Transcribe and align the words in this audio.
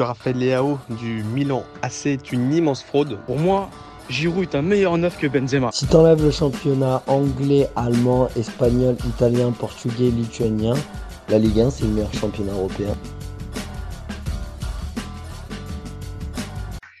Raphaël 0.00 0.38
Leao 0.38 0.78
du 1.00 1.24
Milan 1.24 1.64
AC 1.82 2.06
est 2.06 2.30
une 2.30 2.52
immense 2.52 2.84
fraude. 2.84 3.18
Pour 3.26 3.36
moi, 3.36 3.68
Giroud 4.08 4.44
est 4.44 4.54
un 4.54 4.62
meilleur 4.62 4.96
neuf 4.96 5.18
que 5.18 5.26
Benzema. 5.26 5.72
Si 5.72 5.88
t'enlèves 5.88 6.22
le 6.22 6.30
championnat 6.30 7.02
anglais, 7.08 7.66
allemand, 7.74 8.28
espagnol, 8.36 8.94
italien, 9.04 9.50
portugais, 9.50 10.10
lituanien, 10.10 10.74
la 11.28 11.40
Ligue 11.40 11.58
1 11.58 11.70
c'est 11.70 11.84
le 11.84 11.94
meilleur 11.94 12.14
championnat 12.14 12.52
européen. 12.52 12.94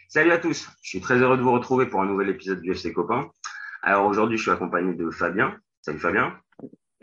Salut 0.08 0.32
à 0.32 0.38
tous, 0.38 0.68
je 0.82 0.88
suis 0.88 1.00
très 1.00 1.18
heureux 1.18 1.36
de 1.36 1.42
vous 1.42 1.52
retrouver 1.52 1.86
pour 1.86 2.00
un 2.00 2.06
nouvel 2.06 2.30
épisode 2.30 2.60
du 2.60 2.72
FC 2.72 2.92
Copain. 2.92 3.28
Alors 3.84 4.06
aujourd'hui, 4.06 4.38
je 4.38 4.42
suis 4.42 4.50
accompagné 4.50 4.94
de 4.94 5.08
Fabien. 5.10 5.54
Salut 5.82 6.00
Fabien. 6.00 6.34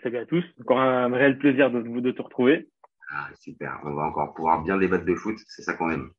Salut 0.04 0.18
à 0.18 0.26
tous, 0.26 0.44
encore 0.60 0.82
un 0.82 1.08
réel 1.16 1.38
plaisir 1.38 1.72
de, 1.72 1.80
de 1.80 2.12
te 2.12 2.22
retrouver. 2.22 2.68
Ah, 3.12 3.30
super, 3.40 3.80
on 3.84 3.94
va 3.94 4.04
encore 4.04 4.34
pouvoir 4.34 4.64
bien 4.64 4.78
débattre 4.78 5.06
de 5.06 5.16
foot, 5.16 5.38
c'est 5.48 5.62
ça 5.62 5.74
qu'on 5.74 5.92
aime. 5.92 6.12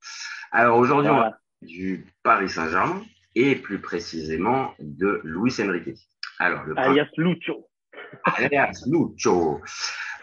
Alors 0.53 0.79
aujourd'hui, 0.79 1.11
on 1.11 1.17
va 1.17 1.39
du 1.63 2.07
Paris 2.23 2.49
Saint-Germain 2.49 3.03
et 3.35 3.57
plus 3.57 3.81
précisément 3.81 4.75
de 4.79 5.21
Luis 5.25 5.55
Enrique. 5.61 5.99
Alors, 6.39 6.65
le 6.65 6.79
alias 6.79 7.09
Lucho. 7.17 7.69
Alias 8.25 8.85
Lucho. 8.87 9.61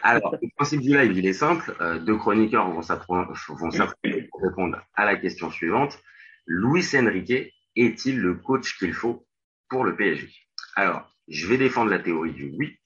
Alors, 0.04 0.36
le 0.42 0.48
principe 0.56 0.82
du 0.82 0.90
live, 0.90 1.18
il 1.18 1.26
est 1.26 1.34
simple. 1.34 1.76
Euh, 1.82 2.00
deux 2.00 2.18
chroniqueurs 2.18 2.70
vont 2.70 2.82
s'affronter 2.82 4.28
pour 4.30 4.42
répondre 4.42 4.82
à 4.96 5.06
la 5.06 5.16
question 5.16 5.50
suivante. 5.50 5.98
Luis 6.46 6.86
Enrique 6.96 7.54
est-il 7.76 8.20
le 8.20 8.36
coach 8.36 8.78
qu'il 8.78 8.94
faut 8.94 9.26
pour 9.70 9.84
le 9.84 9.96
PSG 9.96 10.30
Alors, 10.76 11.10
je 11.28 11.48
vais 11.48 11.58
défendre 11.58 11.90
la 11.90 12.00
théorie 12.00 12.34
du 12.34 12.54
oui, 12.58 12.78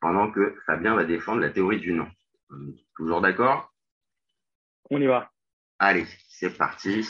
pendant 0.00 0.30
que 0.30 0.54
Fabien 0.66 0.94
va 0.94 1.04
défendre 1.04 1.40
la 1.40 1.50
théorie 1.50 1.80
du 1.80 1.92
non. 1.92 2.08
Toujours 2.96 3.20
d'accord? 3.20 3.72
On 4.90 5.00
y 5.00 5.06
va. 5.06 5.30
Allez, 5.78 6.06
c'est 6.28 6.56
parti. 6.56 7.06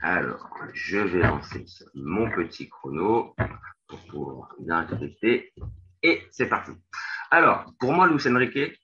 Alors, 0.00 0.48
je 0.72 0.98
vais 0.98 1.22
lancer 1.22 1.64
mon 1.94 2.30
petit 2.30 2.68
chrono 2.68 3.34
pour 3.86 4.06
pouvoir 4.06 4.54
bien 4.58 4.82
respecter. 4.82 5.52
Et 6.02 6.26
c'est 6.30 6.48
parti. 6.48 6.72
Alors, 7.30 7.72
pour 7.78 7.92
moi, 7.92 8.08
Luis 8.08 8.26
Enrique, 8.26 8.80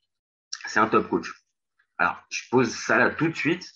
c'est 0.67 0.79
un 0.79 0.89
top 0.89 1.09
coach. 1.09 1.33
Alors, 1.97 2.23
je 2.31 2.43
pose 2.51 2.71
ça 2.71 2.99
là 2.99 3.11
tout 3.11 3.29
de 3.29 3.35
suite 3.35 3.67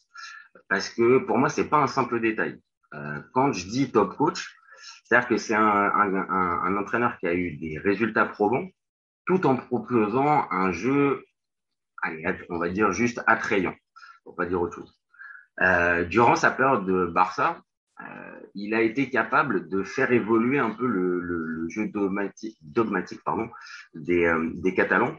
parce 0.69 0.91
que 0.91 1.19
pour 1.19 1.39
moi, 1.39 1.49
c'est 1.49 1.69
pas 1.69 1.79
un 1.79 1.87
simple 1.87 2.21
détail. 2.21 2.61
Euh, 2.95 3.21
quand 3.33 3.53
je 3.53 3.67
dis 3.67 3.91
top 3.91 4.17
coach, 4.17 4.55
c'est-à-dire 5.05 5.29
que 5.29 5.37
c'est 5.37 5.55
un, 5.55 5.61
un, 5.63 6.77
entraîneur 6.77 7.19
qui 7.19 7.27
a 7.27 7.35
eu 7.35 7.57
des 7.57 7.79
résultats 7.79 8.27
probants 8.27 8.69
tout 9.27 9.47
en 9.47 9.57
proposant 9.57 10.47
un 10.51 10.73
jeu 10.73 11.25
on 12.49 12.59
va 12.59 12.69
dire 12.69 12.93
juste 12.93 13.23
attrayant, 13.27 13.75
pour 14.25 14.35
pas 14.35 14.47
dire 14.47 14.61
autre 14.61 14.77
chose. 14.77 14.99
Euh, 15.61 16.05
durant 16.05 16.37
sa 16.37 16.51
période 16.51 16.87
de 16.87 17.07
Barça, 17.07 17.63
euh, 18.01 18.41
il 18.55 18.75
a 18.75 18.81
été 18.81 19.11
capable 19.11 19.69
de 19.69 19.83
faire 19.83 20.13
évoluer 20.13 20.59
un 20.59 20.71
peu 20.71 20.87
le, 20.87 21.69
jeu 21.69 21.89
dogmatique, 21.89 22.59
euh, 22.77 24.51
des 24.55 24.75
Catalans, 24.75 25.17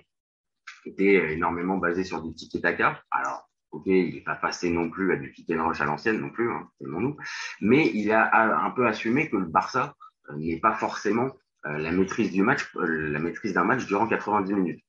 qui 0.83 0.89
était 0.89 1.33
énormément 1.33 1.77
basé 1.77 2.03
sur 2.03 2.21
du 2.21 2.33
tiki-taka. 2.33 3.01
Alors, 3.11 3.49
ok, 3.71 3.83
il 3.87 4.15
n'est 4.15 4.21
pas 4.21 4.35
passé 4.35 4.69
non 4.69 4.89
plus 4.89 5.13
à 5.13 5.15
du 5.15 5.31
pick 5.31 5.49
and 5.51 5.65
rush 5.65 5.81
à 5.81 5.85
l'ancienne 5.85 6.19
non 6.19 6.29
plus, 6.29 6.51
hein, 6.51 6.69
nous, 6.81 7.17
mais 7.61 7.89
il 7.93 8.11
a, 8.11 8.63
un 8.63 8.69
peu 8.71 8.85
assumé 8.87 9.29
que 9.29 9.37
le 9.37 9.45
Barça 9.45 9.95
n'est 10.35 10.59
pas 10.59 10.73
forcément 10.73 11.31
la 11.63 11.91
maîtrise 11.91 12.31
du 12.31 12.43
match, 12.43 12.69
la 12.75 13.19
maîtrise 13.19 13.53
d'un 13.53 13.63
match 13.63 13.85
durant 13.85 14.07
90 14.07 14.53
minutes. 14.53 14.83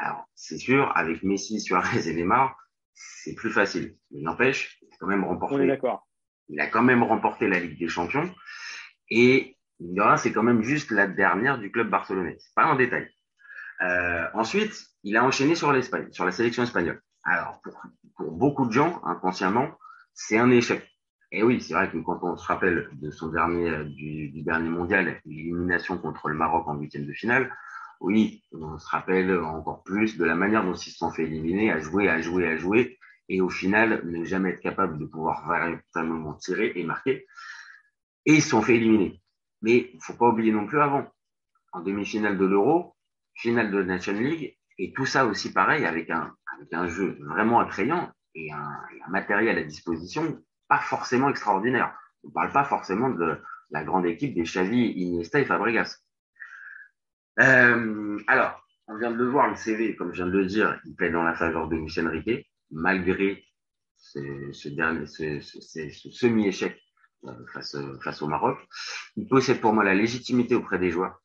Alors, 0.00 0.28
c'est 0.36 0.58
sûr, 0.58 0.92
avec 0.96 1.24
Messi, 1.24 1.60
Suarez 1.60 2.08
et 2.08 2.14
Neymar, 2.14 2.56
c'est 2.94 3.34
plus 3.34 3.50
facile. 3.50 3.96
Mais 4.12 4.20
n'empêche, 4.20 4.78
il 4.80 4.88
a 4.92 4.96
quand 5.00 5.08
même 5.08 5.24
remporté. 5.24 5.66
d'accord. 5.66 6.08
Il 6.48 6.60
a 6.60 6.68
quand 6.68 6.82
même 6.82 7.02
remporté 7.02 7.48
la 7.48 7.58
Ligue 7.58 7.78
des 7.78 7.88
Champions. 7.88 8.32
Et 9.10 9.56
c'est 10.16 10.32
quand 10.32 10.44
même 10.44 10.62
juste 10.62 10.92
la 10.92 11.08
dernière 11.08 11.58
du 11.58 11.70
club 11.72 11.90
barcelonais. 11.90 12.36
C'est 12.38 12.54
pas 12.54 12.64
un 12.64 12.76
détail. 12.76 13.08
Euh, 13.80 14.24
ensuite, 14.34 14.72
il 15.02 15.16
a 15.16 15.24
enchaîné 15.24 15.56
sur 15.56 15.72
l'Espagne, 15.72 16.08
sur 16.12 16.24
la 16.24 16.32
sélection 16.32 16.62
espagnole. 16.62 17.02
Alors, 17.24 17.60
pour, 17.62 17.80
pour 18.16 18.30
beaucoup 18.32 18.66
de 18.66 18.72
gens, 18.72 19.00
inconsciemment, 19.04 19.70
c'est 20.14 20.38
un 20.38 20.50
échec. 20.50 20.88
Et 21.32 21.42
oui, 21.42 21.60
c'est 21.60 21.74
vrai 21.74 21.90
que 21.90 21.98
quand 21.98 22.20
on 22.22 22.36
se 22.36 22.46
rappelle 22.46 22.88
de 22.92 23.10
son 23.10 23.28
dernier, 23.28 23.68
euh, 23.68 23.84
du, 23.84 24.30
du 24.30 24.42
dernier 24.42 24.70
mondial, 24.70 25.20
l'élimination 25.26 25.98
contre 25.98 26.28
le 26.28 26.34
Maroc 26.34 26.66
en 26.68 26.76
huitième 26.76 27.06
de 27.06 27.12
finale, 27.12 27.52
oui, 28.00 28.42
on 28.52 28.78
se 28.78 28.88
rappelle 28.88 29.36
encore 29.38 29.82
plus 29.82 30.16
de 30.16 30.24
la 30.24 30.34
manière 30.34 30.64
dont 30.64 30.74
ils 30.74 30.90
se 30.90 30.98
sont 30.98 31.10
fait 31.10 31.24
éliminer, 31.24 31.72
à 31.72 31.80
jouer, 31.80 32.08
à 32.08 32.20
jouer, 32.20 32.48
à 32.48 32.56
jouer, 32.56 32.98
et 33.28 33.40
au 33.40 33.50
final, 33.50 34.02
ne 34.06 34.24
jamais 34.24 34.50
être 34.50 34.60
capable 34.60 34.98
de 34.98 35.04
pouvoir 35.04 35.48
véritablement 35.48 36.34
tirer 36.34 36.72
et 36.76 36.84
marquer. 36.84 37.26
Et 38.24 38.34
ils 38.34 38.42
se 38.42 38.50
sont 38.50 38.62
fait 38.62 38.76
éliminer. 38.76 39.20
Mais 39.62 39.90
il 39.92 40.00
faut 40.00 40.14
pas 40.14 40.28
oublier 40.28 40.52
non 40.52 40.66
plus 40.66 40.80
avant, 40.80 41.06
en 41.72 41.80
demi-finale 41.80 42.38
de 42.38 42.46
l'Euro, 42.46 42.96
finale 43.34 43.70
de 43.70 43.78
la 43.78 43.84
Nation 43.84 44.12
League, 44.12 44.56
et 44.78 44.92
tout 44.92 45.06
ça 45.06 45.26
aussi 45.26 45.52
pareil, 45.52 45.84
avec 45.84 46.10
un, 46.10 46.34
jeu 46.88 47.18
vraiment 47.20 47.60
attrayant 47.60 48.10
et 48.34 48.52
un, 48.52 48.80
un 49.06 49.10
matériel 49.10 49.58
à 49.58 49.64
disposition 49.64 50.40
pas 50.68 50.78
forcément 50.78 51.30
extraordinaire. 51.30 51.98
On 52.22 52.28
ne 52.28 52.32
parle 52.32 52.52
pas 52.52 52.64
forcément 52.64 53.10
de 53.10 53.40
la 53.70 53.84
grande 53.84 54.06
équipe 54.06 54.34
des 54.34 54.42
Xavi, 54.42 54.92
Iniesta 54.92 55.40
et 55.40 55.44
Fabregas. 55.44 55.98
Euh, 57.40 58.18
alors, 58.26 58.62
on 58.88 58.96
vient 58.96 59.10
de 59.10 59.16
le 59.16 59.28
voir, 59.28 59.48
le 59.48 59.56
CV, 59.56 59.94
comme 59.96 60.12
je 60.12 60.22
viens 60.22 60.26
de 60.26 60.38
le 60.38 60.46
dire, 60.46 60.80
il 60.84 60.94
plaît 60.94 61.10
dans 61.10 61.22
la 61.22 61.34
faveur 61.34 61.68
de 61.68 61.76
Michel 61.76 62.08
Riquet, 62.08 62.46
malgré 62.70 63.44
ce, 63.96 64.68
dernier, 64.68 65.06
ce, 65.06 65.40
semi-échec 65.40 66.80
euh, 67.24 67.32
face, 67.52 67.76
face 68.02 68.22
au 68.22 68.28
Maroc. 68.28 68.58
Il 69.16 69.28
possède 69.28 69.60
pour 69.60 69.72
moi 69.72 69.84
la 69.84 69.94
légitimité 69.94 70.54
auprès 70.54 70.78
des 70.78 70.90
joueurs. 70.90 71.20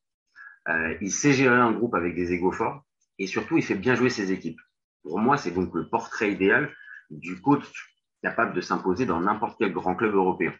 Euh, 0.69 0.97
il 1.01 1.11
sait 1.11 1.33
gérer 1.33 1.55
un 1.55 1.71
groupe 1.71 1.95
avec 1.95 2.15
des 2.15 2.31
égaux 2.31 2.51
forts 2.51 2.83
et 3.19 3.27
surtout, 3.27 3.57
il 3.57 3.63
fait 3.63 3.75
bien 3.75 3.95
jouer 3.95 4.09
ses 4.09 4.31
équipes. 4.31 4.59
Pour 5.03 5.19
moi, 5.19 5.37
c'est 5.37 5.51
donc 5.51 5.73
le 5.73 5.89
portrait 5.89 6.31
idéal 6.31 6.73
du 7.09 7.41
coach 7.41 7.95
capable 8.21 8.53
de 8.53 8.61
s'imposer 8.61 9.05
dans 9.05 9.19
n'importe 9.19 9.57
quel 9.59 9.73
grand 9.73 9.95
club 9.95 10.15
européen. 10.15 10.53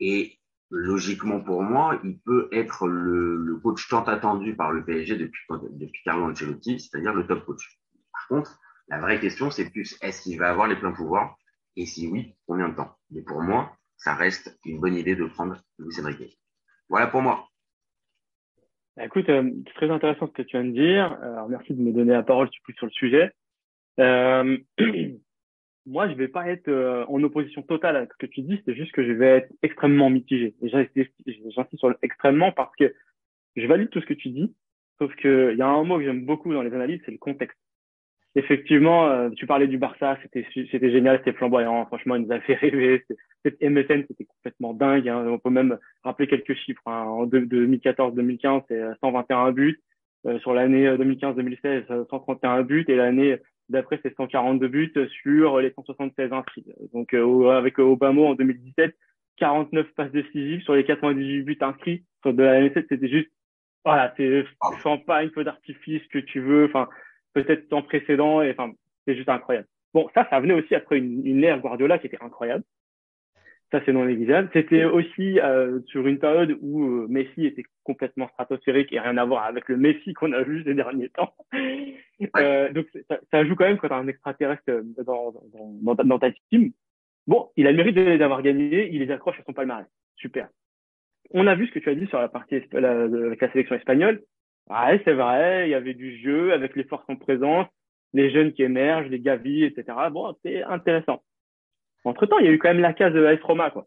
Et 0.00 0.38
logiquement 0.74 1.40
pour 1.40 1.62
moi, 1.62 2.00
il 2.02 2.18
peut 2.18 2.48
être 2.52 2.88
le, 2.88 3.36
le, 3.36 3.56
coach 3.56 3.88
tant 3.88 4.02
attendu 4.02 4.56
par 4.56 4.72
le 4.72 4.84
PSG 4.84 5.16
depuis, 5.16 5.42
depuis 5.70 6.02
Carlo 6.02 6.24
Ancelotti, 6.24 6.80
c'est-à-dire 6.80 7.14
le 7.14 7.26
top 7.26 7.44
coach. 7.44 7.78
Par 8.12 8.26
contre, 8.28 8.58
la 8.88 8.98
vraie 8.98 9.20
question, 9.20 9.50
c'est 9.50 9.70
plus 9.70 9.96
est-ce 10.02 10.22
qu'il 10.22 10.38
va 10.38 10.50
avoir 10.50 10.66
les 10.66 10.76
pleins 10.76 10.92
pouvoirs? 10.92 11.36
Et 11.76 11.86
si 11.86 12.08
oui, 12.08 12.34
combien 12.46 12.68
de 12.68 12.74
temps? 12.74 12.92
Mais 13.10 13.22
pour 13.22 13.40
moi, 13.40 13.76
ça 13.96 14.14
reste 14.14 14.58
une 14.64 14.80
bonne 14.80 14.96
idée 14.96 15.14
de 15.14 15.26
prendre 15.26 15.56
Luis 15.78 16.00
Enrique. 16.00 16.40
Voilà 16.88 17.06
pour 17.06 17.22
moi. 17.22 17.48
Bah, 18.96 19.04
écoute, 19.06 19.28
euh, 19.28 19.48
c'est 19.66 19.74
très 19.74 19.90
intéressant 19.90 20.26
ce 20.26 20.32
que 20.32 20.42
tu 20.42 20.56
viens 20.56 20.66
de 20.66 20.72
dire. 20.72 21.12
Alors, 21.22 21.48
merci 21.48 21.72
de 21.72 21.80
me 21.80 21.92
donner 21.92 22.12
la 22.12 22.22
parole 22.24 22.48
sur 22.76 22.86
le 22.86 22.92
sujet. 22.92 23.30
Euh, 24.00 24.58
moi, 25.86 26.08
je 26.08 26.14
vais 26.14 26.28
pas 26.28 26.48
être 26.48 26.68
euh, 26.68 27.04
en 27.08 27.22
opposition 27.22 27.62
totale 27.62 27.96
à 27.96 28.06
ce 28.06 28.16
que 28.18 28.26
tu 28.26 28.40
dis, 28.40 28.60
c'est 28.64 28.74
juste 28.74 28.92
que 28.92 29.04
je 29.04 29.12
vais 29.12 29.28
être 29.38 29.52
extrêmement 29.62 30.10
mitigé. 30.10 30.54
J'insiste 30.62 31.12
sur 31.76 31.88
le 31.88 31.96
extrêmement 32.02 32.52
parce 32.52 32.74
que 32.76 32.94
je 33.56 33.66
valide 33.66 33.90
tout 33.90 34.00
ce 34.00 34.06
que 34.06 34.14
tu 34.14 34.30
dis, 34.30 34.54
sauf 34.98 35.14
que 35.16 35.52
il 35.52 35.58
y 35.58 35.62
a 35.62 35.68
un 35.68 35.84
mot 35.84 35.98
que 35.98 36.04
j'aime 36.04 36.24
beaucoup 36.24 36.52
dans 36.52 36.62
les 36.62 36.72
analyses, 36.72 37.00
c'est 37.04 37.12
le 37.12 37.18
contexte. 37.18 37.58
Effectivement, 38.36 39.06
euh, 39.06 39.30
tu 39.30 39.46
parlais 39.46 39.68
du 39.68 39.78
Barça, 39.78 40.18
c'était 40.22 40.44
c'était 40.52 40.90
génial, 40.90 41.18
c'était 41.18 41.34
flamboyant, 41.34 41.86
franchement, 41.86 42.16
il 42.16 42.22
nous 42.22 42.32
a 42.32 42.40
fait 42.40 42.54
rêver. 42.54 43.04
Cette 43.44 43.60
MSN, 43.60 44.04
c'était 44.08 44.24
complètement 44.24 44.74
dingue. 44.74 45.08
Hein. 45.08 45.26
On 45.28 45.38
peut 45.38 45.50
même 45.50 45.78
rappeler 46.02 46.26
quelques 46.26 46.54
chiffres. 46.54 46.82
Hein. 46.86 47.02
En 47.02 47.26
2014-2015, 47.26 48.62
c'est 48.68 48.82
121 49.00 49.52
buts. 49.52 49.80
Euh, 50.26 50.38
sur 50.40 50.54
l'année 50.54 50.88
2015-2016, 50.88 52.08
131 52.08 52.62
buts. 52.62 52.86
Et 52.88 52.96
l'année 52.96 53.38
D'après, 53.68 53.98
c'est 54.02 54.14
142 54.14 54.68
buts 54.68 54.92
sur 55.22 55.58
les 55.58 55.70
176 55.72 56.32
inscrits. 56.32 56.66
Donc, 56.92 57.14
euh, 57.14 57.50
avec 57.50 57.78
Obama 57.78 58.20
en 58.20 58.34
2017, 58.34 58.94
49 59.38 59.86
passes 59.94 60.12
décisives 60.12 60.62
sur 60.62 60.74
les 60.74 60.84
98 60.84 61.42
buts 61.42 61.58
inscrits. 61.60 62.04
Sur 62.22 62.34
de 62.34 62.42
la 62.42 62.60
NSS, 62.60 62.84
c'était 62.88 63.08
juste, 63.08 63.30
voilà, 63.84 64.12
c'est 64.16 64.44
champagne, 64.82 65.30
feu 65.30 65.44
d'artifice, 65.44 66.06
que 66.08 66.18
tu 66.18 66.40
veux. 66.40 66.66
Enfin, 66.66 66.88
peut-être 67.32 67.68
temps 67.68 67.82
précédent. 67.82 68.42
Et 68.42 68.50
enfin, 68.50 68.72
c'est 69.06 69.16
juste 69.16 69.28
incroyable. 69.28 69.66
Bon, 69.94 70.08
ça, 70.14 70.26
ça 70.28 70.40
venait 70.40 70.54
aussi 70.54 70.74
après 70.74 70.98
une, 70.98 71.26
une 71.26 71.42
ère 71.42 71.60
Guardiola 71.60 71.98
qui 71.98 72.08
était 72.08 72.22
incroyable. 72.22 72.64
Ça, 73.72 73.80
c'est 73.84 73.92
non 73.92 74.04
négligeable. 74.04 74.50
C'était 74.52 74.84
aussi 74.84 75.40
euh, 75.40 75.80
sur 75.86 76.06
une 76.06 76.18
période 76.18 76.56
où 76.60 76.84
euh, 76.84 77.06
Messi 77.08 77.46
était 77.46 77.64
complètement 77.82 78.28
stratosphérique 78.28 78.92
et 78.92 79.00
rien 79.00 79.16
à 79.16 79.24
voir 79.24 79.44
avec 79.44 79.68
le 79.68 79.76
Messi 79.76 80.14
qu'on 80.14 80.32
a 80.32 80.42
vu 80.42 80.62
ces 80.64 80.74
derniers 80.74 81.10
temps. 81.10 81.34
Euh, 82.36 82.72
donc, 82.72 82.86
ça, 83.08 83.18
ça, 83.32 83.44
joue 83.44 83.56
quand 83.56 83.64
même 83.64 83.76
quand 83.76 83.90
un 83.90 84.06
extraterrestre 84.06 84.62
euh, 84.68 84.82
dans, 85.04 85.32
dans, 85.52 85.94
dans, 85.94 86.04
dans, 86.04 86.18
ta 86.18 86.30
team. 86.48 86.70
Bon, 87.26 87.50
il 87.56 87.66
a 87.66 87.72
le 87.72 87.76
mérite 87.76 87.96
d'avoir 88.18 88.40
gagné, 88.40 88.88
il 88.92 89.00
les 89.00 89.10
accroche 89.10 89.38
à 89.40 89.42
son 89.42 89.52
palmarès. 89.52 89.84
Super. 90.16 90.48
On 91.32 91.48
a 91.48 91.56
vu 91.56 91.66
ce 91.66 91.72
que 91.72 91.80
tu 91.80 91.90
as 91.90 91.94
dit 91.96 92.06
sur 92.06 92.20
la 92.20 92.28
partie 92.28 92.54
avec 92.54 92.72
la 92.72 93.52
sélection 93.52 93.74
espagnole. 93.74 94.22
Ouais, 94.70 95.02
c'est 95.04 95.12
vrai, 95.12 95.68
il 95.68 95.72
y 95.72 95.74
avait 95.74 95.94
du 95.94 96.16
jeu 96.18 96.52
avec 96.52 96.76
les 96.76 96.84
forces 96.84 97.04
en 97.08 97.16
présence, 97.16 97.66
les 98.12 98.30
jeunes 98.30 98.52
qui 98.52 98.62
émergent, 98.62 99.08
les 99.08 99.20
Gavi, 99.20 99.64
etc. 99.64 99.84
Bon, 100.10 100.34
c'est 100.42 100.62
intéressant. 100.62 101.22
Entre 102.04 102.26
temps, 102.26 102.38
il 102.38 102.46
y 102.46 102.48
a 102.48 102.52
eu 102.52 102.58
quand 102.58 102.68
même 102.68 102.80
la 102.80 102.92
case 102.92 103.12
de 103.12 103.24
AS 103.24 103.40
Roma, 103.42 103.70
quoi, 103.70 103.86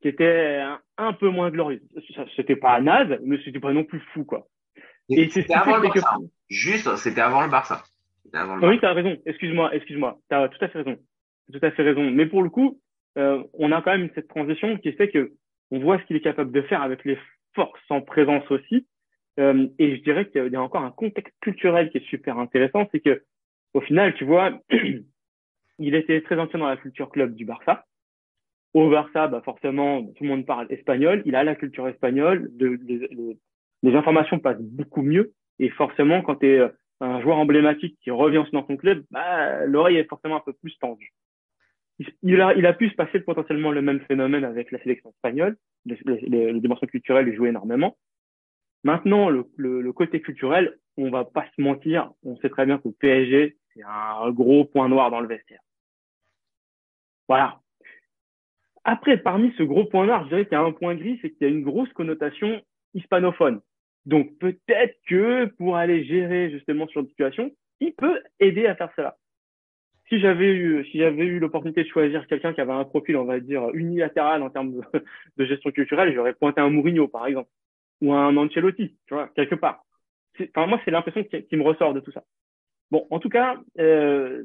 qui 0.00 0.08
était 0.08 0.62
un, 0.98 1.12
peu 1.12 1.28
moins 1.28 1.50
glorieuse. 1.50 1.82
C'était 2.36 2.56
pas 2.56 2.80
naze, 2.80 3.18
mais 3.24 3.38
c'était 3.44 3.60
pas 3.60 3.72
non 3.72 3.84
plus 3.84 4.00
fou, 4.12 4.24
quoi. 4.24 4.46
Et 5.08 5.28
c'était 5.30 5.54
avant 5.54 5.76
le 5.76 5.82
Barça. 5.82 6.16
Juste, 6.48 6.96
c'était 6.96 7.20
avant 7.20 7.42
le 7.42 7.50
Barça. 7.50 7.82
Avant 8.32 8.56
le 8.56 8.66
oui, 8.66 8.78
t'as 8.80 8.92
raison. 8.92 9.16
Excuse-moi, 9.26 9.74
excuse-moi. 9.74 10.18
T'as 10.28 10.48
tout 10.48 10.64
à 10.64 10.68
fait 10.68 10.78
raison. 10.78 10.96
Tout 11.52 11.60
à 11.62 11.70
fait 11.70 11.82
raison. 11.82 12.10
Mais 12.10 12.26
pour 12.26 12.42
le 12.42 12.50
coup, 12.50 12.80
euh, 13.18 13.42
on 13.54 13.72
a 13.72 13.82
quand 13.82 13.96
même 13.96 14.10
cette 14.14 14.28
transition 14.28 14.76
qui 14.78 14.92
fait 14.92 15.10
que 15.10 15.32
on 15.70 15.80
voit 15.80 15.98
ce 15.98 16.04
qu'il 16.04 16.16
est 16.16 16.20
capable 16.22 16.52
de 16.52 16.62
faire 16.62 16.82
avec 16.82 17.04
les 17.04 17.18
forces 17.54 17.80
en 17.90 18.00
présence 18.00 18.48
aussi. 18.50 18.86
Euh, 19.40 19.66
et 19.78 19.96
je 19.96 20.02
dirais 20.02 20.28
qu'il 20.28 20.52
y 20.52 20.56
a 20.56 20.62
encore 20.62 20.82
un 20.82 20.90
contexte 20.90 21.34
culturel 21.40 21.90
qui 21.90 21.98
est 21.98 22.08
super 22.08 22.38
intéressant, 22.38 22.88
c'est 22.92 23.00
que 23.00 23.22
au 23.74 23.80
final, 23.80 24.14
tu 24.14 24.24
vois, 24.24 24.60
il 25.82 25.94
était 25.94 26.20
très 26.22 26.38
ancien 26.38 26.58
dans 26.58 26.68
la 26.68 26.76
culture 26.76 27.10
club 27.10 27.34
du 27.34 27.44
Barça. 27.44 27.84
Au 28.74 28.88
Barça, 28.88 29.28
bah 29.28 29.42
forcément, 29.44 30.02
tout 30.02 30.24
le 30.24 30.30
monde 30.30 30.46
parle 30.46 30.66
espagnol. 30.70 31.22
Il 31.26 31.36
a 31.36 31.44
la 31.44 31.54
culture 31.54 31.88
espagnole. 31.88 32.50
Les 32.58 33.94
informations 33.94 34.38
passent 34.38 34.62
beaucoup 34.62 35.02
mieux. 35.02 35.32
Et 35.58 35.68
forcément, 35.68 36.22
quand 36.22 36.36
tu 36.36 36.46
es 36.46 36.58
euh, 36.58 36.68
un 37.00 37.20
joueur 37.20 37.36
emblématique 37.36 37.98
qui 38.02 38.10
revient 38.10 38.42
dans 38.52 38.66
son 38.66 38.76
club, 38.76 39.04
bah, 39.10 39.66
l'oreille 39.66 39.98
est 39.98 40.08
forcément 40.08 40.36
un 40.36 40.40
peu 40.40 40.52
plus 40.54 40.76
tendue. 40.78 41.12
Il 42.22 42.40
a, 42.40 42.72
pu 42.72 42.88
se 42.88 42.94
passer 42.94 43.20
potentiellement 43.20 43.70
le 43.70 43.82
même 43.82 44.00
phénomène 44.00 44.44
avec 44.44 44.72
la 44.72 44.78
sélection 44.82 45.10
espagnole. 45.10 45.56
Les, 45.84 45.98
les, 46.06 46.52
les 46.52 46.60
dimensions 46.60 46.86
culturelles 46.86 47.28
énormément. 47.28 47.96
Maintenant, 48.84 49.28
le, 49.28 49.46
le, 49.56 49.92
côté 49.92 50.20
culturel, 50.20 50.78
on 50.96 51.10
va 51.10 51.24
pas 51.24 51.44
se 51.54 51.62
mentir, 51.62 52.10
on 52.24 52.36
sait 52.38 52.48
très 52.48 52.66
bien 52.66 52.78
que 52.78 52.88
le 52.88 52.94
PSG, 52.94 53.56
c'est 53.74 53.82
un 53.84 54.30
gros 54.30 54.64
point 54.64 54.88
noir 54.88 55.10
dans 55.10 55.20
le 55.20 55.28
vestiaire. 55.28 55.60
Voilà. 57.28 57.60
Après, 58.84 59.16
parmi 59.16 59.52
ce 59.56 59.62
gros 59.62 59.84
point 59.84 60.06
noir, 60.06 60.24
je 60.24 60.28
dirais 60.28 60.44
qu'il 60.44 60.52
y 60.52 60.60
a 60.60 60.64
un 60.64 60.72
point 60.72 60.94
gris, 60.94 61.18
c'est 61.22 61.30
qu'il 61.30 61.46
y 61.46 61.50
a 61.50 61.52
une 61.52 61.62
grosse 61.62 61.92
connotation 61.92 62.60
hispanophone. 62.94 63.60
Donc 64.06 64.36
peut-être 64.38 64.98
que 65.06 65.46
pour 65.56 65.76
aller 65.76 66.04
gérer 66.04 66.50
justement 66.50 66.88
sur 66.88 67.00
une 67.00 67.08
situation, 67.08 67.52
il 67.80 67.92
peut 67.94 68.20
aider 68.40 68.66
à 68.66 68.74
faire 68.74 68.92
cela. 68.96 69.16
Si 70.08 70.18
j'avais 70.20 70.52
eu, 70.52 70.84
si 70.90 70.98
j'avais 70.98 71.24
eu 71.24 71.38
l'opportunité 71.38 71.84
de 71.84 71.88
choisir 71.88 72.26
quelqu'un 72.26 72.52
qui 72.52 72.60
avait 72.60 72.72
un 72.72 72.84
profil, 72.84 73.16
on 73.16 73.24
va 73.24 73.38
dire, 73.38 73.70
unilatéral 73.72 74.42
en 74.42 74.50
termes 74.50 74.72
de, 75.36 75.44
gestion 75.46 75.70
culturelle, 75.70 76.12
j'aurais 76.14 76.34
pointé 76.34 76.60
un 76.60 76.70
Mourinho, 76.70 77.08
par 77.08 77.26
exemple 77.26 77.48
ou 78.02 78.12
un 78.12 78.36
Ancelotti, 78.36 78.96
tu 79.06 79.14
vois, 79.14 79.28
quelque 79.28 79.54
part. 79.54 79.84
Enfin, 80.40 80.66
moi, 80.66 80.80
c'est 80.84 80.90
l'impression 80.90 81.22
qui, 81.22 81.44
qui, 81.44 81.56
me 81.56 81.62
ressort 81.62 81.94
de 81.94 82.00
tout 82.00 82.10
ça. 82.10 82.24
Bon, 82.90 83.06
en 83.10 83.20
tout 83.20 83.28
cas, 83.28 83.60
euh, 83.78 84.42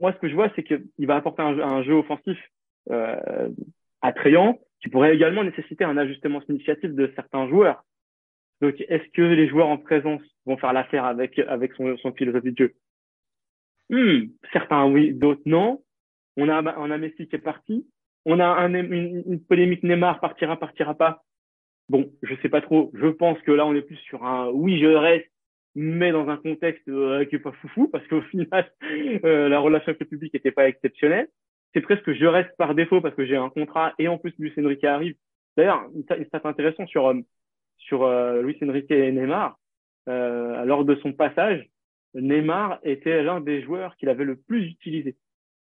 moi, 0.00 0.12
ce 0.12 0.18
que 0.18 0.28
je 0.28 0.34
vois, 0.34 0.50
c'est 0.54 0.62
qu'il 0.62 1.06
va 1.06 1.16
apporter 1.16 1.42
un, 1.42 1.58
un 1.58 1.82
jeu 1.82 1.94
offensif 1.94 2.38
euh, 2.90 3.48
attrayant, 4.02 4.58
qui 4.80 4.88
pourrait 4.90 5.14
également 5.14 5.44
nécessiter 5.44 5.84
un 5.84 5.96
ajustement 5.96 6.42
significatif 6.42 6.90
de 6.90 7.10
certains 7.16 7.48
joueurs. 7.48 7.84
Donc, 8.60 8.74
est-ce 8.88 9.08
que 9.12 9.22
les 9.22 9.48
joueurs 9.48 9.68
en 9.68 9.78
présence 9.78 10.22
vont 10.46 10.56
faire 10.56 10.72
l'affaire 10.72 11.04
avec 11.04 11.38
avec 11.38 11.72
son, 11.74 11.96
son 11.98 12.12
philosophie 12.12 12.52
de 12.52 12.58
jeu? 12.66 12.74
Hmm, 13.90 14.28
Certains 14.52 14.86
oui, 14.86 15.12
d'autres 15.12 15.42
non. 15.46 15.82
On 16.36 16.48
a 16.48 16.78
on 16.78 16.90
a 16.90 16.98
Messi 16.98 17.28
qui 17.28 17.36
est 17.36 17.38
parti. 17.38 17.86
On 18.26 18.40
a 18.40 18.46
un, 18.46 18.74
une, 18.74 19.22
une 19.26 19.40
polémique 19.40 19.82
Neymar 19.82 20.20
partira 20.20 20.58
partira 20.58 20.94
pas. 20.94 21.22
Bon, 21.88 22.10
je 22.22 22.34
sais 22.42 22.48
pas 22.48 22.60
trop. 22.62 22.90
Je 22.94 23.08
pense 23.08 23.38
que 23.42 23.52
là, 23.52 23.66
on 23.66 23.74
est 23.74 23.82
plus 23.82 23.96
sur 23.96 24.24
un 24.24 24.48
oui, 24.50 24.78
je 24.80 24.86
reste, 24.86 25.30
mais 25.74 26.12
dans 26.12 26.28
un 26.28 26.36
contexte 26.36 26.88
euh, 26.88 27.24
qui 27.24 27.36
est 27.36 27.40
pas 27.40 27.52
foufou, 27.52 27.88
parce 27.88 28.06
qu'au 28.08 28.22
final, 28.30 28.70
euh, 29.24 29.48
la 29.48 29.58
relation 29.58 29.88
avec 29.88 30.00
le 30.00 30.06
public 30.06 30.34
n'était 30.34 30.52
pas 30.52 30.68
exceptionnelle. 30.68 31.28
C'est 31.72 31.80
presque 31.80 32.12
je 32.12 32.26
reste 32.26 32.56
par 32.56 32.74
défaut 32.74 33.00
parce 33.00 33.14
que 33.14 33.26
j'ai 33.26 33.36
un 33.36 33.50
contrat 33.50 33.94
et 33.98 34.06
en 34.06 34.18
plus 34.18 34.32
Luis 34.38 34.52
Enrique 34.58 34.84
arrive. 34.84 35.16
D'ailleurs, 35.56 35.88
c'est 36.08 36.46
intéressant 36.46 36.86
sur 36.86 37.08
euh, 37.08 37.20
sur 37.78 38.08
Luis 38.42 38.56
Enrique 38.62 38.90
et 38.90 39.12
Neymar. 39.12 39.58
lors 40.06 40.84
de 40.84 40.94
son 40.96 41.12
passage, 41.12 41.68
Neymar 42.14 42.78
était 42.82 43.22
l'un 43.22 43.40
des 43.40 43.62
joueurs 43.62 43.96
qu'il 43.96 44.08
avait 44.08 44.24
le 44.24 44.36
plus 44.36 44.66
utilisé. 44.68 45.16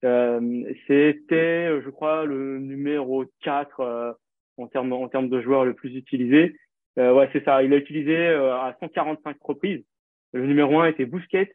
C'était, 0.02 1.80
je 1.80 1.90
crois, 1.90 2.24
le 2.24 2.58
numéro 2.58 3.24
4 3.42 4.16
en 4.56 4.66
termes 4.66 4.92
en 4.94 5.08
termes 5.08 5.28
de 5.28 5.40
joueurs 5.42 5.64
le 5.64 5.74
plus 5.74 5.94
utilisé. 5.94 6.56
Euh, 6.98 7.12
ouais, 7.12 7.28
c'est 7.32 7.44
ça. 7.44 7.62
Il 7.62 7.72
a 7.72 7.76
utilisé 7.76 8.16
euh, 8.16 8.54
à 8.54 8.76
145 8.80 9.36
reprises. 9.40 9.84
Le 10.32 10.46
numéro 10.46 10.80
1 10.80 10.88
était 10.88 11.06
Bousquet, 11.06 11.52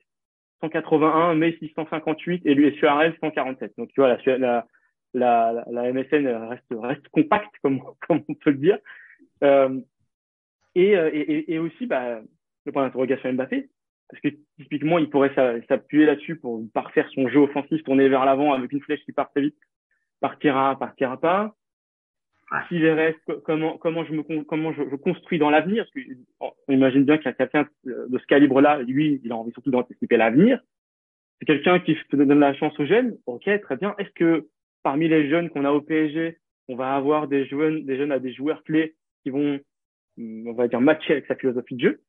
181, 0.62 1.36
Messi 1.36 1.72
158 1.76 2.46
et 2.46 2.54
lui 2.56 2.76
Suarez 2.78 3.14
147. 3.22 3.74
Donc 3.78 3.90
tu 3.94 4.02
vois 4.02 4.10
la 4.10 4.38
la 4.38 4.66
la, 5.14 5.66
la 5.70 5.94
MSN 5.94 6.28
reste 6.50 6.66
reste 6.72 7.08
compacte 7.10 7.54
comme 7.62 7.82
comme 8.08 8.24
on 8.28 8.34
peut 8.34 8.52
le 8.52 8.58
dire. 8.58 8.78
Euh, 9.44 9.80
et, 10.76 10.98
euh, 10.98 11.10
et, 11.14 11.54
et 11.54 11.60
aussi 11.60 11.86
bah, 11.86 12.22
le 12.66 12.72
point 12.72 12.84
d'interrogation 12.84 13.32
Mbappé 13.34 13.70
parce 14.10 14.22
que 14.22 14.30
typiquement 14.58 15.00
il 15.00 15.10
pourrait 15.10 15.34
s'appuyer 15.68 16.06
là-dessus 16.06 16.36
pour 16.36 16.62
parfaire 16.74 17.10
son 17.16 17.28
jeu 17.30 17.40
offensif, 17.40 17.84
tourner 17.84 18.10
vers 18.10 18.26
l'avant 18.26 18.54
avec 18.54 18.72
une 18.72 18.82
flèche 18.82 19.04
qui 19.06 19.12
part 19.12 19.32
très 19.32 19.42
vite, 19.42 19.58
partira 20.20 20.78
partira 20.78 21.20
pas 21.20 21.56
s'il 22.68 22.86
reste, 22.88 23.42
comment 23.46 23.78
comment 23.78 24.06
je 24.06 24.14
me 24.14 24.44
comment 24.44 24.74
je, 24.74 24.96
construis 24.96 25.40
dans 25.40 25.50
l'avenir 25.50 25.86
parce 25.86 26.06
que 26.06 26.12
on 26.40 26.74
imagine 26.74 27.04
bien 27.04 27.18
qu'il 27.18 27.26
y 27.26 27.30
a 27.30 27.34
quelqu'un 27.34 27.68
de 27.86 28.18
ce 28.18 28.26
calibre-là, 28.28 28.84
lui, 28.84 29.22
il 29.24 29.32
a 29.32 29.36
envie 29.36 29.52
surtout 29.54 29.72
d'anticiper 29.72 30.18
l'avenir. 30.18 30.60
C'est 31.40 31.46
quelqu'un 31.46 31.80
qui 31.80 31.98
donne 32.14 32.40
la 32.40 32.54
chance 32.54 32.80
aux 32.80 32.86
jeunes. 32.86 33.18
Ok, 33.26 33.50
très 33.62 33.78
bien. 33.78 33.96
Est-ce 33.98 34.12
que 34.12 34.48
parmi 34.84 35.08
les 35.08 35.30
jeunes 35.30 35.50
qu'on 35.50 35.66
a 35.66 35.72
au 35.72 35.82
PSG, 35.82 36.38
on 36.70 36.76
va 36.76 36.96
avoir 36.96 37.28
des 37.28 37.46
jeunes 37.46 37.86
des 37.86 37.98
jeunes 37.98 38.12
à 38.12 38.20
des 38.20 38.34
joueurs 38.34 38.64
clés 38.64 38.96
qui 39.24 39.32
vont, 39.32 39.60
hum, 40.20 40.48
on 40.48 40.54
va 40.54 40.68
dire, 40.68 40.80
matcher 40.80 41.14
avec 41.14 41.26
sa 41.26 41.36
philosophie 41.36 41.76
de 41.76 41.82
jeu? 41.82 42.02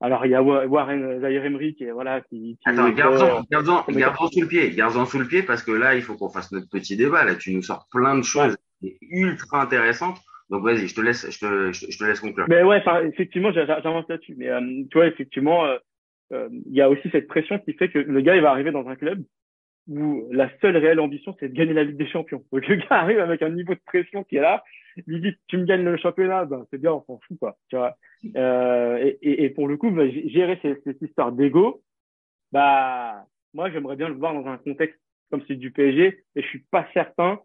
Alors 0.00 0.26
il 0.26 0.32
y 0.32 0.34
a 0.34 0.42
Warren 0.42 1.20
Zaire 1.20 1.44
Emery 1.44 1.74
qui 1.76 1.84
est 1.84 1.92
voilà 1.92 2.22
qui, 2.22 2.58
qui 2.60 2.68
Attends, 2.68 2.90
garde-en, 2.90 3.42
garde-en, 3.48 3.84
garde-en 3.92 4.26
sous 4.26 4.40
le 4.40 4.48
pied, 4.48 4.70
garde-en 4.72 5.06
sous 5.06 5.18
le 5.20 5.28
pied 5.28 5.44
parce 5.44 5.62
que 5.62 5.70
là 5.70 5.94
il 5.94 6.02
faut 6.02 6.16
qu'on 6.16 6.28
fasse 6.28 6.50
notre 6.50 6.68
petit 6.68 6.96
débat 6.96 7.24
là. 7.24 7.36
Tu 7.36 7.54
nous 7.54 7.62
sors 7.62 7.86
plein 7.88 8.16
de 8.16 8.24
choses 8.24 8.56
ultra 9.00 9.62
intéressante. 9.62 10.18
Donc 10.50 10.64
vas-y, 10.64 10.86
je 10.86 10.94
te 10.94 11.00
laisse, 11.00 11.30
je 11.30 11.38
te, 11.38 11.72
je 11.72 11.98
te 11.98 12.04
laisse 12.04 12.20
conclure. 12.20 12.46
Mais 12.48 12.62
ouais, 12.62 12.82
effectivement, 13.04 13.52
j'avance 13.52 14.08
là-dessus. 14.08 14.34
Mais 14.36 14.48
euh, 14.48 14.60
tu 14.90 14.98
vois, 14.98 15.06
effectivement, 15.06 15.64
euh, 15.64 15.78
euh, 16.32 16.48
il 16.66 16.74
y 16.74 16.80
a 16.80 16.90
aussi 16.90 17.08
cette 17.10 17.26
pression 17.26 17.58
qui 17.58 17.72
fait 17.72 17.90
que 17.90 17.98
le 17.98 18.20
gars, 18.20 18.36
il 18.36 18.42
va 18.42 18.50
arriver 18.50 18.70
dans 18.70 18.86
un 18.86 18.96
club 18.96 19.22
où 19.88 20.28
la 20.30 20.48
seule 20.60 20.76
réelle 20.76 21.00
ambition, 21.00 21.34
c'est 21.40 21.48
de 21.48 21.54
gagner 21.54 21.72
la 21.72 21.84
Ligue 21.84 21.96
des 21.96 22.06
Champions. 22.08 22.44
Donc 22.52 22.66
le 22.66 22.76
gars 22.76 22.86
arrive 22.90 23.18
avec 23.18 23.42
un 23.42 23.50
niveau 23.50 23.74
de 23.74 23.80
pression 23.84 24.24
qui 24.24 24.36
est 24.36 24.40
là. 24.40 24.62
Il 25.06 25.22
dit, 25.22 25.34
tu 25.48 25.56
me 25.56 25.64
gagnes 25.64 25.84
le 25.84 25.96
championnat, 25.96 26.44
ben 26.44 26.66
c'est 26.70 26.80
bien, 26.80 26.92
on 26.92 27.02
s'en 27.04 27.18
fout 27.26 27.38
quoi. 27.38 27.56
Tu 27.70 27.76
vois. 27.76 27.96
et, 28.22 29.18
et, 29.22 29.44
et, 29.44 29.50
pour 29.50 29.66
le 29.66 29.78
coup, 29.78 29.90
bah, 29.90 30.06
gérer 30.26 30.58
cette, 30.60 30.84
cette 30.84 31.00
histoire 31.00 31.32
d'ego, 31.32 31.82
bah 32.52 33.24
moi, 33.54 33.70
j'aimerais 33.70 33.96
bien 33.96 34.08
le 34.08 34.14
voir 34.14 34.34
dans 34.34 34.46
un 34.46 34.58
contexte 34.58 34.98
comme 35.30 35.40
celui 35.42 35.56
du 35.56 35.70
PSG, 35.70 36.24
et 36.36 36.42
je 36.42 36.46
suis 36.46 36.64
pas 36.70 36.86
certain 36.92 37.40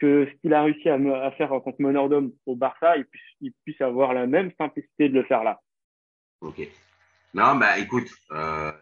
que 0.00 0.26
ce 0.26 0.40
qu'il 0.40 0.54
a 0.54 0.62
réussi 0.62 0.88
à, 0.88 1.30
faire 1.32 1.52
en 1.52 1.60
tant 1.60 1.72
que 1.72 1.82
meneur 1.82 2.08
d'homme 2.08 2.32
au 2.46 2.56
Barça, 2.56 2.96
il 3.40 3.52
puisse, 3.64 3.80
avoir 3.80 4.14
la 4.14 4.26
même 4.26 4.50
simplicité 4.58 5.08
de 5.08 5.14
le 5.14 5.24
faire 5.24 5.44
là. 5.44 5.60
Ok. 6.40 6.66
Non, 7.34 7.54
bah 7.56 7.78
écoute, 7.78 8.10
euh, 8.32 8.72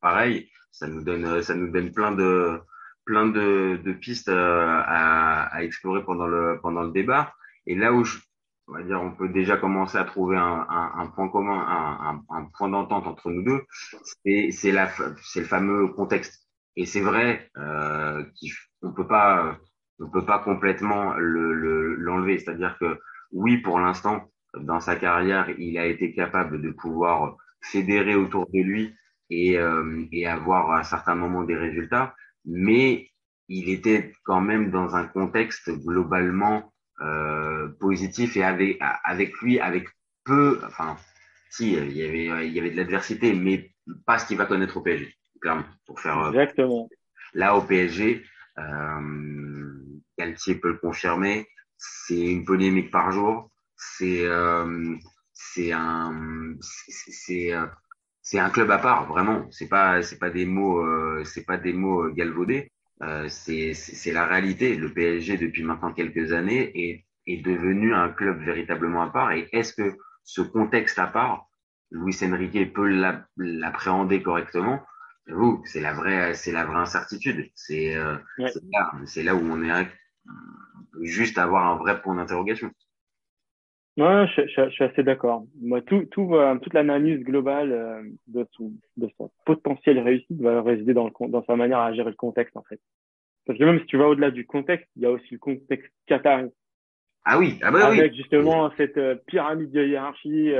pareil, 0.00 0.50
ça 0.70 0.86
nous 0.86 1.02
donne, 1.02 1.42
ça 1.42 1.54
nous 1.54 1.70
donne 1.70 1.92
plein 1.92 2.12
de, 2.12 2.60
plein 3.04 3.26
de, 3.26 3.92
pistes 4.00 4.28
euh, 4.28 4.82
à, 4.84 5.62
explorer 5.62 6.04
pendant 6.04 6.26
le, 6.26 6.58
pendant 6.60 6.82
le 6.82 6.90
débat. 6.90 7.32
Et 7.66 7.74
là 7.74 7.92
où 7.92 8.04
on 8.68 8.72
va 8.72 8.82
dire, 8.82 9.00
on 9.00 9.12
peut 9.12 9.28
déjà 9.28 9.56
commencer 9.56 9.96
à 9.96 10.04
trouver 10.04 10.36
un, 10.36 11.12
point 11.14 11.28
commun, 11.28 12.22
un, 12.28 12.44
point 12.56 12.68
d'entente 12.68 13.06
entre 13.06 13.30
nous 13.30 13.42
deux, 13.42 13.62
c'est, 14.24 14.50
c'est 14.50 14.72
le 14.72 15.46
fameux 15.46 15.88
contexte. 15.88 16.46
Et 16.74 16.84
c'est 16.84 17.00
vrai 17.00 17.48
euh, 17.56 18.24
qu'on 18.82 18.92
peut 18.92 19.06
pas 19.06 19.56
on 19.98 20.04
ne 20.04 20.10
peut 20.10 20.24
pas 20.24 20.38
complètement 20.38 21.14
l'enlever. 21.16 22.34
Le, 22.34 22.38
C'est-à-dire 22.38 22.76
que 22.78 22.98
oui, 23.32 23.58
pour 23.58 23.78
l'instant, 23.80 24.30
dans 24.58 24.80
sa 24.80 24.96
carrière, 24.96 25.48
il 25.58 25.78
a 25.78 25.86
été 25.86 26.14
capable 26.14 26.62
de 26.62 26.70
pouvoir 26.70 27.36
fédérer 27.60 28.14
autour 28.14 28.46
de 28.52 28.60
lui 28.60 28.94
et, 29.30 29.58
euh, 29.58 30.04
et 30.12 30.26
avoir 30.26 30.70
à 30.72 30.84
certains 30.84 31.14
moments 31.14 31.42
des 31.42 31.56
résultats, 31.56 32.14
mais 32.44 33.10
il 33.48 33.70
était 33.70 34.12
quand 34.24 34.40
même 34.40 34.70
dans 34.70 34.96
un 34.96 35.06
contexte 35.06 35.70
globalement 35.70 36.72
euh, 37.00 37.68
positif 37.80 38.36
et 38.36 38.42
avec, 38.42 38.78
avec 39.04 39.34
lui, 39.40 39.60
avec 39.60 39.88
peu, 40.24 40.60
enfin, 40.66 40.96
si, 41.50 41.72
il 41.72 41.96
y 41.96 42.04
avait, 42.04 42.46
il 42.46 42.52
y 42.52 42.60
avait 42.60 42.70
de 42.70 42.76
l'adversité, 42.76 43.32
mais 43.34 43.72
pas 44.04 44.18
ce 44.18 44.26
qu'il 44.26 44.36
va 44.36 44.46
connaître 44.46 44.76
au 44.76 44.80
PSG, 44.80 45.14
clairement, 45.40 45.64
pour 45.86 46.00
faire. 46.00 46.18
Euh, 46.18 46.30
Exactement. 46.30 46.88
Là, 47.34 47.56
au 47.56 47.62
PSG, 47.62 48.24
euh, 48.58 49.72
Galtier 50.18 50.56
peut 50.56 50.68
le 50.70 50.78
confirmer. 50.78 51.48
C'est 51.78 52.18
une 52.20 52.44
polémique 52.44 52.90
par 52.90 53.12
jour. 53.12 53.50
C'est 53.76 54.24
euh, 54.26 54.94
c'est 55.32 55.72
un 55.72 56.56
c'est 56.60 57.52
c'est 58.22 58.38
un 58.38 58.50
club 58.50 58.70
à 58.70 58.78
part 58.78 59.06
vraiment. 59.06 59.46
C'est 59.50 59.68
pas 59.68 60.02
c'est 60.02 60.18
pas 60.18 60.30
des 60.30 60.46
mots 60.46 60.80
euh, 60.84 61.24
c'est 61.24 61.44
pas 61.44 61.58
des 61.58 61.72
mots 61.72 62.08
galvaudés. 62.10 62.72
euh, 63.02 63.28
c'est 63.28 64.12
la 64.12 64.26
réalité. 64.26 64.76
Le 64.76 64.92
PSG, 64.92 65.36
depuis 65.38 65.62
maintenant 65.62 65.92
quelques 65.92 66.32
années, 66.32 66.70
est, 66.74 67.06
est 67.26 67.42
devenu 67.44 67.94
un 67.94 68.08
club 68.10 68.40
véritablement 68.42 69.02
à 69.02 69.10
part. 69.10 69.32
Et 69.32 69.48
est-ce 69.52 69.72
que 69.74 69.96
ce 70.24 70.40
contexte 70.42 70.98
à 70.98 71.06
part, 71.06 71.48
Luis 71.90 72.16
Enrique 72.22 72.72
peut 72.74 72.88
l'appréhender 73.36 74.22
correctement? 74.22 74.82
C'est 75.64 75.80
la 75.80 75.92
vraie, 75.92 76.34
c'est 76.34 76.52
la 76.52 76.64
vraie 76.64 76.78
incertitude. 76.78 77.50
C'est 77.54 77.96
euh, 77.96 78.16
là, 78.72 78.92
là, 79.16 79.34
où 79.34 79.40
on 79.50 79.62
est 79.62 79.70
juste 81.02 81.38
avoir 81.38 81.66
un 81.66 81.76
vrai 81.76 82.00
point 82.00 82.14
d'interrogation. 82.14 82.70
Ouais, 83.96 84.26
je, 84.36 84.42
je, 84.42 84.68
je, 84.68 84.70
suis 84.70 84.84
assez 84.84 85.02
d'accord. 85.02 85.44
Moi, 85.58 85.80
tout, 85.80 86.04
tout, 86.10 86.34
euh, 86.34 86.58
toute 86.58 86.74
l'analyse 86.74 87.20
globale 87.20 87.72
euh, 87.72 88.02
de, 88.26 88.46
son, 88.52 88.72
de 88.98 89.08
son 89.16 89.30
potentiel 89.46 89.98
réussite 90.00 90.38
va 90.38 90.60
résider 90.60 90.92
dans, 90.92 91.06
le, 91.06 91.28
dans 91.28 91.42
sa 91.44 91.56
manière 91.56 91.78
à 91.78 91.94
gérer 91.94 92.10
le 92.10 92.16
contexte, 92.16 92.56
en 92.58 92.62
fait. 92.62 92.78
Parce 93.46 93.58
que 93.58 93.64
même 93.64 93.80
si 93.80 93.86
tu 93.86 93.96
vas 93.96 94.08
au-delà 94.08 94.30
du 94.30 94.44
contexte, 94.44 94.88
il 94.96 95.02
y 95.02 95.06
a 95.06 95.10
aussi 95.10 95.28
le 95.32 95.38
contexte 95.38 95.90
qatari. 96.06 96.50
Ah 97.24 97.38
oui, 97.38 97.58
ah 97.62 97.70
bah 97.70 97.86
Avec 97.86 98.14
justement 98.14 98.70
cette 98.76 98.98
euh, 98.98 99.16
pyramide 99.26 99.70
de 99.70 99.84
hiérarchie. 99.84 100.52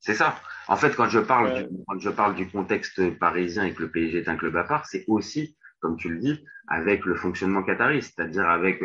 C'est 0.00 0.14
ça. 0.14 0.34
En 0.66 0.76
fait, 0.76 0.96
quand 0.96 1.08
je 1.08 1.20
parle, 1.20 1.54
du, 1.54 1.68
quand 1.86 1.98
je 2.00 2.10
parle 2.10 2.34
du 2.34 2.48
contexte 2.48 3.18
parisien 3.18 3.64
et 3.64 3.72
que 3.72 3.82
le 3.82 3.90
PSG 3.90 4.18
est 4.18 4.28
un 4.28 4.36
club 4.36 4.56
à 4.56 4.64
part, 4.64 4.84
c'est 4.86 5.04
aussi, 5.06 5.56
comme 5.84 5.98
tu 5.98 6.08
le 6.08 6.18
dis, 6.18 6.42
avec 6.66 7.04
le 7.04 7.14
fonctionnement 7.14 7.62
qatari, 7.62 8.00
c'est-à-dire 8.00 8.48
avec 8.48 8.80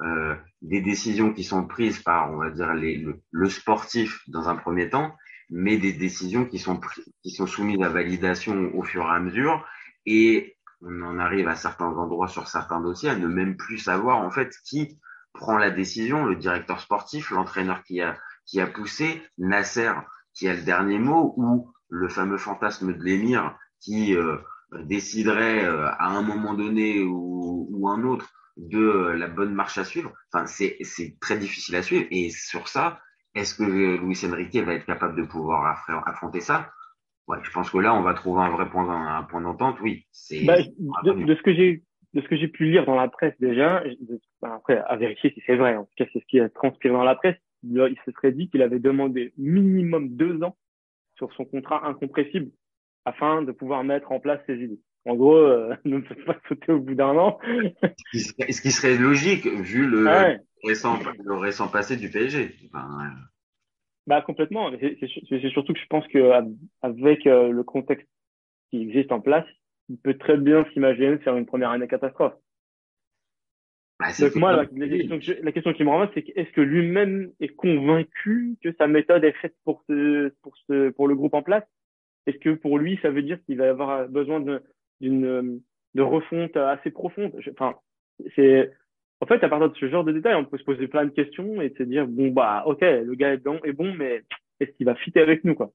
euh, 0.00 0.36
des 0.62 0.80
décisions 0.80 1.32
qui 1.32 1.42
sont 1.42 1.66
prises 1.66 1.98
par, 1.98 2.30
on 2.30 2.36
va 2.36 2.50
dire, 2.50 2.72
le, 2.72 3.48
sportif 3.48 4.20
dans 4.28 4.48
un 4.48 4.54
premier 4.54 4.88
temps, 4.88 5.16
mais 5.50 5.76
des 5.76 5.92
décisions 5.92 6.44
qui 6.44 6.60
sont, 6.60 6.80
qui 7.24 7.30
sont 7.30 7.48
soumises 7.48 7.82
à 7.82 7.88
validation 7.88 8.70
au 8.76 8.84
fur 8.84 9.02
et 9.02 9.10
à 9.10 9.18
mesure. 9.18 9.66
Et 10.06 10.56
on 10.82 11.02
en 11.02 11.18
arrive 11.18 11.48
à 11.48 11.56
certains 11.56 11.86
endroits 11.88 12.28
sur 12.28 12.46
certains 12.46 12.80
dossiers 12.80 13.10
à 13.10 13.16
ne 13.16 13.26
même 13.26 13.56
plus 13.56 13.78
savoir 13.78 14.18
en 14.18 14.30
fait 14.30 14.54
qui 14.64 15.00
prend 15.32 15.58
la 15.58 15.72
décision, 15.72 16.26
le 16.26 16.36
directeur 16.36 16.80
sportif, 16.80 17.30
l'entraîneur 17.30 17.82
qui 17.82 18.00
a, 18.00 18.16
qui 18.44 18.60
a 18.60 18.68
poussé, 18.68 19.20
Nasser 19.36 19.92
qui 20.32 20.46
a 20.46 20.54
le 20.54 20.62
dernier 20.62 21.00
mot, 21.00 21.34
ou 21.38 21.72
le 21.88 22.08
fameux 22.08 22.38
fantasme 22.38 22.96
de 22.96 23.02
l'émir 23.02 23.58
qui 23.80 24.14
euh, 24.14 24.36
déciderait 24.84 25.64
euh, 25.64 25.86
à 25.86 26.08
un 26.08 26.22
moment 26.22 26.54
donné 26.54 27.02
ou, 27.02 27.68
ou 27.70 27.88
un 27.88 28.02
autre 28.04 28.30
de 28.56 28.78
euh, 28.78 29.16
la 29.16 29.28
bonne 29.28 29.54
marche 29.54 29.78
à 29.78 29.84
suivre. 29.84 30.12
Enfin, 30.32 30.46
c'est 30.46 30.78
très 31.20 31.38
difficile 31.38 31.76
à 31.76 31.82
suivre. 31.82 32.06
Et 32.10 32.30
sur 32.30 32.68
ça, 32.68 33.00
est-ce 33.34 33.54
que 33.54 33.64
Luis 33.98 34.18
Enrique 34.24 34.56
va 34.56 34.74
être 34.74 34.86
capable 34.86 35.20
de 35.20 35.26
pouvoir 35.26 35.84
affronter 36.06 36.40
ça? 36.40 36.70
Ouais, 37.28 37.38
je 37.42 37.50
pense 37.50 37.70
que 37.70 37.78
là, 37.78 37.94
on 37.94 38.02
va 38.02 38.14
trouver 38.14 38.42
un 38.42 38.50
vrai 38.50 38.68
point, 38.70 38.88
un 38.88 39.22
point 39.24 39.40
d'entente. 39.40 39.78
Oui, 39.80 40.06
c'est. 40.12 40.44
Bah, 40.44 40.56
de, 40.58 41.34
ce 41.34 41.42
que 41.42 41.54
j'ai, 41.54 41.82
de 42.14 42.20
ce 42.20 42.28
que 42.28 42.36
j'ai 42.36 42.48
pu 42.48 42.70
lire 42.70 42.86
dans 42.86 42.94
la 42.94 43.08
presse 43.08 43.34
déjà, 43.40 43.82
après 44.42 44.78
à 44.78 44.96
vérifier 44.96 45.32
si 45.32 45.42
c'est 45.44 45.56
vrai. 45.56 45.76
En 45.76 45.84
tout 45.84 45.92
cas, 45.96 46.04
c'est 46.12 46.20
ce 46.20 46.26
qui 46.26 46.40
a 46.40 46.48
transpiré 46.48 46.94
dans 46.94 47.04
la 47.04 47.16
presse. 47.16 47.36
Il 47.64 47.96
se 48.04 48.12
serait 48.12 48.32
dit 48.32 48.48
qu'il 48.48 48.62
avait 48.62 48.78
demandé 48.78 49.32
minimum 49.36 50.10
deux 50.10 50.42
ans 50.42 50.56
sur 51.16 51.32
son 51.32 51.44
contrat 51.44 51.84
incompressible 51.86 52.50
afin 53.06 53.40
de 53.42 53.52
pouvoir 53.52 53.84
mettre 53.84 54.12
en 54.12 54.20
place 54.20 54.40
ses 54.46 54.56
idées. 54.56 54.80
En 55.06 55.14
gros, 55.14 55.36
euh, 55.36 55.74
ne 55.86 56.00
peut 56.00 56.16
pas 56.26 56.36
sauter 56.48 56.72
au 56.72 56.80
bout 56.80 56.94
d'un 56.94 57.16
an. 57.16 57.38
ce 58.12 58.60
qui 58.60 58.72
serait 58.72 58.98
logique 58.98 59.46
vu 59.46 59.86
le, 59.86 60.38
récent, 60.64 60.98
le 61.24 61.34
récent 61.34 61.68
passé 61.68 61.96
du 61.96 62.10
PSG. 62.10 62.54
Enfin, 62.66 63.10
bah 64.06 64.20
complètement. 64.22 64.70
C'est 64.80 65.48
surtout 65.50 65.72
que 65.72 65.80
je 65.80 65.86
pense 65.86 66.06
que 66.08 66.30
avec 66.82 67.26
euh, 67.26 67.50
le 67.50 67.62
contexte 67.62 68.08
qui 68.70 68.82
existe 68.82 69.12
en 69.12 69.20
place, 69.20 69.46
il 69.88 69.98
peut 69.98 70.18
très 70.18 70.36
bien 70.36 70.64
s'imaginer 70.72 71.18
faire 71.18 71.36
une 71.36 71.46
première 71.46 71.70
année 71.70 71.88
catastrophe. 71.88 72.34
Bah, 73.98 74.08
Donc 74.20 74.34
moi, 74.36 74.52
la, 74.52 74.66
question 74.66 75.18
la, 75.42 75.52
question 75.52 75.72
qui 75.72 75.82
me 75.82 75.88
rend, 75.88 76.08
c'est 76.12 76.24
est-ce 76.36 76.52
que 76.52 76.60
lui-même 76.60 77.32
est 77.40 77.48
convaincu 77.48 78.56
que 78.62 78.72
sa 78.74 78.86
méthode 78.86 79.24
est 79.24 79.32
faite 79.40 79.54
pour 79.64 79.82
ce, 79.88 80.32
pour 80.42 80.54
ce, 80.68 80.90
pour 80.90 81.08
le 81.08 81.14
groupe 81.14 81.34
en 81.34 81.42
place? 81.42 81.64
Est-ce 82.26 82.38
que 82.38 82.50
pour 82.50 82.78
lui, 82.78 82.98
ça 83.02 83.10
veut 83.10 83.22
dire 83.22 83.38
qu'il 83.44 83.58
va 83.58 83.70
avoir 83.70 84.08
besoin 84.08 84.40
d'une 85.00 85.60
de 85.94 86.02
refonte 86.02 86.56
assez 86.56 86.90
profonde? 86.90 87.32
Enfin, 87.52 87.74
c'est 88.34 88.70
en 89.20 89.26
fait 89.26 89.42
à 89.42 89.48
partir 89.48 89.70
de 89.70 89.76
ce 89.76 89.88
genre 89.88 90.04
de 90.04 90.12
détails, 90.12 90.34
on 90.34 90.44
peut 90.44 90.58
se 90.58 90.64
poser 90.64 90.88
plein 90.88 91.04
de 91.04 91.10
questions 91.10 91.60
et 91.62 91.72
se 91.78 91.82
dire 91.82 92.06
bon 92.06 92.28
bah 92.28 92.64
ok, 92.66 92.80
le 92.80 93.14
gars 93.14 93.32
est 93.32 93.38
bon, 93.38 93.60
est 93.64 93.72
bon 93.72 93.94
mais 93.94 94.22
est-ce 94.60 94.70
qu'il 94.72 94.86
va 94.86 94.94
fitter 94.96 95.20
avec 95.20 95.44
nous 95.44 95.54
quoi? 95.54 95.72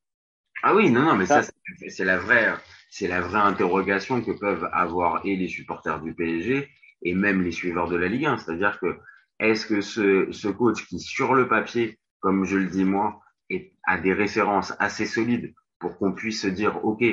Ah 0.63 0.75
oui, 0.75 0.91
non 0.91 1.01
non, 1.01 1.15
mais 1.15 1.25
ça, 1.25 1.41
c'est 1.87 2.05
la 2.05 2.17
vraie 2.17 2.53
c'est 2.89 3.07
la 3.07 3.21
vraie 3.21 3.39
interrogation 3.39 4.21
que 4.21 4.37
peuvent 4.37 4.69
avoir 4.73 5.25
et 5.25 5.35
les 5.35 5.47
supporters 5.47 6.01
du 6.01 6.13
PSG 6.13 6.67
et 7.03 7.15
même 7.15 7.41
les 7.41 7.51
suiveurs 7.51 7.89
de 7.89 7.95
la 7.95 8.07
Ligue 8.07 8.25
1, 8.25 8.37
c'est-à-dire 8.37 8.79
que 8.79 8.97
est-ce 9.39 9.65
que 9.65 9.81
ce, 9.81 10.31
ce 10.31 10.47
coach 10.49 10.85
qui 10.85 10.99
sur 10.99 11.33
le 11.33 11.47
papier, 11.47 11.97
comme 12.19 12.45
je 12.45 12.57
le 12.57 12.67
dis 12.67 12.83
moi, 12.83 13.21
est, 13.49 13.73
a 13.85 13.97
des 13.97 14.13
références 14.13 14.75
assez 14.77 15.05
solides 15.07 15.53
pour 15.81 15.97
qu'on 15.97 16.13
puisse 16.13 16.43
se 16.43 16.47
dire 16.47 16.85
ok, 16.85 17.03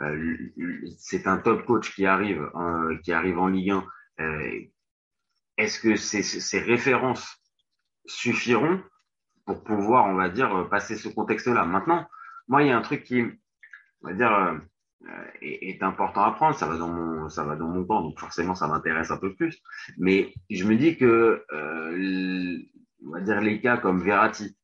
euh, 0.00 0.36
c'est 0.98 1.26
un 1.26 1.38
top 1.38 1.64
coach 1.64 1.94
qui 1.94 2.04
arrive, 2.04 2.50
euh, 2.54 2.98
qui 3.02 3.12
arrive 3.12 3.38
en 3.38 3.48
Ligue 3.48 3.70
1. 3.70 3.86
Euh, 4.20 4.60
est-ce 5.56 5.80
que 5.80 5.96
ces, 5.96 6.22
ces 6.22 6.58
références 6.60 7.42
suffiront 8.04 8.82
pour 9.46 9.64
pouvoir, 9.64 10.06
on 10.06 10.14
va 10.14 10.28
dire, 10.28 10.68
passer 10.68 10.96
ce 10.96 11.08
contexte-là? 11.08 11.64
Maintenant, 11.64 12.06
moi, 12.48 12.62
il 12.62 12.68
y 12.68 12.72
a 12.72 12.76
un 12.76 12.82
truc 12.82 13.04
qui, 13.04 13.22
on 14.02 14.08
va 14.08 14.12
dire, 14.12 14.60
est, 15.40 15.82
important 15.82 16.24
à 16.24 16.32
prendre. 16.32 16.56
Ça 16.56 16.66
va 16.66 16.76
dans 16.76 16.88
mon, 16.88 17.28
ça 17.30 17.44
va 17.44 17.56
dans 17.56 17.68
mon 17.68 17.84
temps, 17.84 18.02
donc 18.02 18.18
forcément, 18.18 18.54
ça 18.54 18.68
m'intéresse 18.68 19.10
un 19.10 19.16
peu 19.16 19.34
plus. 19.34 19.62
Mais 19.96 20.34
je 20.50 20.64
me 20.64 20.76
dis 20.76 20.98
que, 20.98 21.42
on 23.06 23.10
va 23.10 23.20
dire, 23.20 23.40
les 23.40 23.60
cas 23.62 23.78
comme 23.78 24.02
Verratti, 24.02 24.58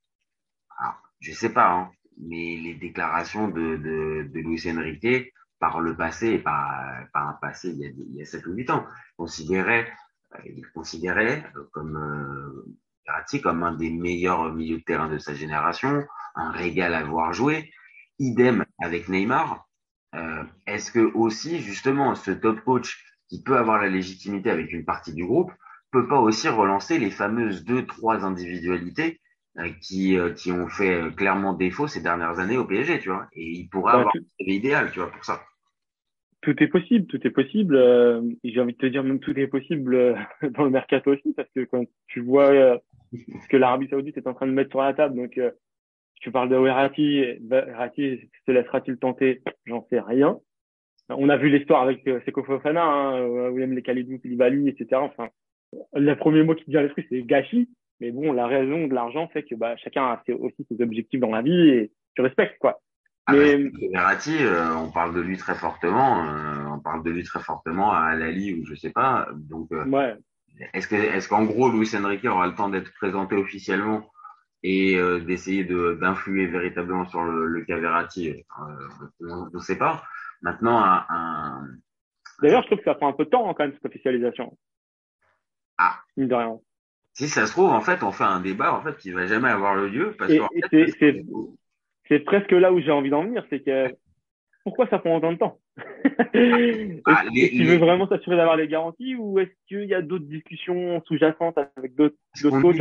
alors, 0.78 1.02
je 1.20 1.32
sais 1.32 1.52
pas, 1.52 1.70
hein, 1.70 1.90
mais 2.18 2.56
les 2.62 2.74
déclarations 2.74 3.48
de, 3.48 3.76
de, 3.76 4.28
de 4.32 4.40
Luis 4.40 4.62
Enrique 4.68 5.32
par 5.58 5.80
le 5.80 5.96
passé, 5.96 6.38
par, 6.38 7.06
par 7.12 7.28
un 7.28 7.32
passé 7.34 7.70
il 7.70 7.78
y 7.78 7.86
a, 7.86 7.90
il 7.90 8.16
y 8.16 8.22
a 8.22 8.24
7 8.24 8.46
ou 8.46 8.52
8 8.52 8.70
ans, 8.70 8.86
considérait, 9.16 9.90
euh, 10.34 10.38
il 10.44 10.66
considérait 10.74 11.44
comme 11.72 11.96
euh, 11.96 13.38
comme 13.42 13.62
un 13.62 13.74
des 13.74 13.90
meilleurs 13.90 14.52
milieux 14.54 14.78
de 14.78 14.82
terrain 14.84 15.08
de 15.08 15.18
sa 15.18 15.34
génération, 15.34 16.04
un 16.34 16.50
régal 16.50 16.94
à 16.94 17.04
voir 17.04 17.32
jouer. 17.32 17.70
Idem 18.18 18.64
avec 18.80 19.08
Neymar. 19.08 19.66
Euh, 20.14 20.44
Est-ce 20.66 20.92
que 20.92 21.00
aussi 21.14 21.60
justement 21.60 22.14
ce 22.14 22.30
top 22.30 22.60
coach 22.64 23.02
qui 23.28 23.42
peut 23.42 23.56
avoir 23.56 23.80
la 23.80 23.88
légitimité 23.88 24.50
avec 24.50 24.72
une 24.72 24.84
partie 24.84 25.14
du 25.14 25.24
groupe 25.24 25.52
peut 25.90 26.08
pas 26.08 26.20
aussi 26.20 26.48
relancer 26.48 26.98
les 26.98 27.10
fameuses 27.10 27.64
deux 27.64 27.86
trois 27.86 28.24
individualités 28.24 29.20
qui, 29.80 30.16
euh, 30.16 30.32
qui 30.32 30.50
ont 30.52 30.68
fait 30.68 30.94
euh, 30.94 31.10
clairement 31.10 31.52
défaut 31.52 31.86
ces 31.86 32.02
dernières 32.02 32.38
années 32.38 32.56
au 32.56 32.64
PSG, 32.64 33.00
tu 33.00 33.10
vois. 33.10 33.28
Et 33.34 33.50
il 33.50 33.68
pourra 33.68 33.92
bah, 33.92 33.98
avoir 34.00 34.14
l'idéal, 34.40 34.90
tu 34.92 35.00
vois, 35.00 35.10
pour 35.10 35.24
ça. 35.24 35.42
Tout 36.40 36.60
est 36.62 36.68
possible, 36.68 37.06
tout 37.06 37.24
est 37.24 37.30
possible. 37.30 37.76
J'ai 38.42 38.60
envie 38.60 38.72
de 38.72 38.78
te 38.78 38.86
dire 38.86 39.04
même 39.04 39.20
tout 39.20 39.38
est 39.38 39.46
possible 39.46 40.16
dans 40.42 40.64
le 40.64 40.70
mercato 40.70 41.12
aussi, 41.12 41.32
parce 41.34 41.48
que 41.54 41.64
quand 41.64 41.84
tu 42.08 42.20
vois 42.20 42.80
ce 43.12 43.48
que 43.48 43.56
l'Arabie 43.56 43.88
Saoudite 43.88 44.16
est 44.16 44.26
en 44.26 44.34
train 44.34 44.46
de 44.46 44.52
mettre 44.52 44.70
sur 44.70 44.82
la 44.82 44.92
table, 44.92 45.14
donc 45.14 45.38
tu 46.20 46.32
parles 46.32 46.48
de 46.48 46.56
Verratti, 46.56 47.22
Verratti 47.42 48.28
se 48.44 48.50
laissera-t-il 48.50 48.96
tenter? 48.96 49.42
J'en 49.66 49.86
sais 49.88 50.00
rien. 50.00 50.40
On 51.08 51.28
a 51.28 51.36
vu 51.36 51.48
l'histoire 51.48 51.82
avec 51.82 52.02
Seko 52.24 52.42
Fofana, 52.42 52.84
hein, 52.84 53.48
William 53.50 53.72
Lekalidou, 53.72 54.18
Koulibaly, 54.18 54.68
etc. 54.68 55.00
Enfin, 55.00 55.28
le 55.94 56.14
premier 56.14 56.42
mot 56.42 56.56
qui 56.56 56.64
vient 56.68 56.80
à 56.80 56.82
l'esprit, 56.82 57.06
c'est 57.08 57.22
gâchis. 57.22 57.68
Mais 58.02 58.10
bon, 58.10 58.32
la 58.32 58.48
raison 58.48 58.88
de 58.88 58.94
l'argent 58.94 59.28
fait 59.28 59.44
que 59.44 59.54
bah, 59.54 59.76
chacun 59.76 60.02
a 60.02 60.22
aussi 60.40 60.66
ses 60.68 60.82
objectifs 60.82 61.20
dans 61.20 61.30
la 61.30 61.40
vie 61.40 61.68
et 61.68 61.92
tu 62.16 62.22
respectes, 62.22 62.58
quoi. 62.58 62.80
Ah 63.26 63.34
mais 63.34 63.70
Verratti, 63.92 64.38
euh, 64.40 64.74
on 64.74 64.90
parle 64.90 65.14
de 65.14 65.20
lui 65.20 65.36
très 65.36 65.54
fortement. 65.54 66.26
Euh, 66.26 66.64
on 66.66 66.80
parle 66.80 67.04
de 67.04 67.10
lui 67.10 67.22
très 67.22 67.38
fortement 67.38 67.92
à 67.92 68.16
Lali 68.16 68.54
ou 68.54 68.66
je 68.66 68.74
sais 68.74 68.90
pas. 68.90 69.28
Donc, 69.36 69.70
euh, 69.70 69.84
ouais. 69.84 70.16
est-ce 70.74 70.88
que, 70.88 70.96
est-ce 70.96 71.28
qu'en 71.28 71.44
gros, 71.44 71.70
Luis 71.70 71.94
Enrique 71.94 72.24
aura 72.24 72.48
le 72.48 72.56
temps 72.56 72.70
d'être 72.70 72.92
présenté 72.94 73.36
officiellement 73.36 74.10
et 74.64 74.96
d'essayer 75.26 75.64
de, 75.64 75.96
d'influer 76.00 76.46
véritablement 76.46 77.06
sur 77.06 77.22
le, 77.22 77.46
le 77.46 77.64
cas 77.64 77.78
Verratti 77.78 78.44
On 79.20 79.48
ne 79.52 79.58
sait 79.60 79.78
pas. 79.78 80.02
Maintenant, 80.40 80.78
un, 80.82 81.06
un... 81.08 81.68
D'ailleurs, 82.40 82.62
je 82.62 82.66
trouve 82.66 82.78
que 82.78 82.84
ça 82.84 82.94
prend 82.94 83.08
un 83.08 83.12
peu 83.12 83.26
de 83.26 83.30
temps 83.30 83.48
hein, 83.48 83.54
quand 83.56 83.64
même 83.64 83.74
cette 83.74 83.86
officialisation. 83.86 84.58
Ah. 85.78 86.00
Mine 86.16 86.28
de 86.28 86.34
rien 86.34 86.60
si 87.14 87.28
ça 87.28 87.46
se 87.46 87.52
trouve, 87.52 87.70
en 87.70 87.80
fait, 87.80 88.02
on 88.02 88.12
fait 88.12 88.24
un 88.24 88.40
débat 88.40 88.74
en 88.74 88.82
fait 88.82 88.96
qui 88.96 89.10
va 89.10 89.26
jamais 89.26 89.48
avoir 89.48 89.74
le 89.74 89.88
lieu 89.88 90.14
parce 90.18 90.32
que 90.32 91.24
c'est 92.08 92.20
presque 92.20 92.52
là 92.52 92.72
où 92.72 92.80
j'ai 92.80 92.90
envie 92.90 93.10
d'en 93.10 93.24
venir, 93.24 93.44
c'est 93.50 93.60
que 93.60 93.94
pourquoi 94.64 94.86
ça 94.88 94.98
prend 94.98 95.16
autant 95.16 95.32
de 95.32 95.38
temps? 95.38 95.60
Ah, 97.04 97.24
Tu 97.32 97.64
veux 97.64 97.76
vraiment 97.76 98.08
s'assurer 98.08 98.36
d'avoir 98.36 98.56
les 98.56 98.68
garanties 98.68 99.14
ou 99.14 99.38
est-ce 99.38 99.50
qu'il 99.68 99.88
y 99.88 99.94
a 99.94 100.02
d'autres 100.02 100.24
discussions 100.24 101.02
sous-jacentes 101.06 101.58
avec 101.76 101.94
d'autres 101.94 102.16
coachs 102.40 102.76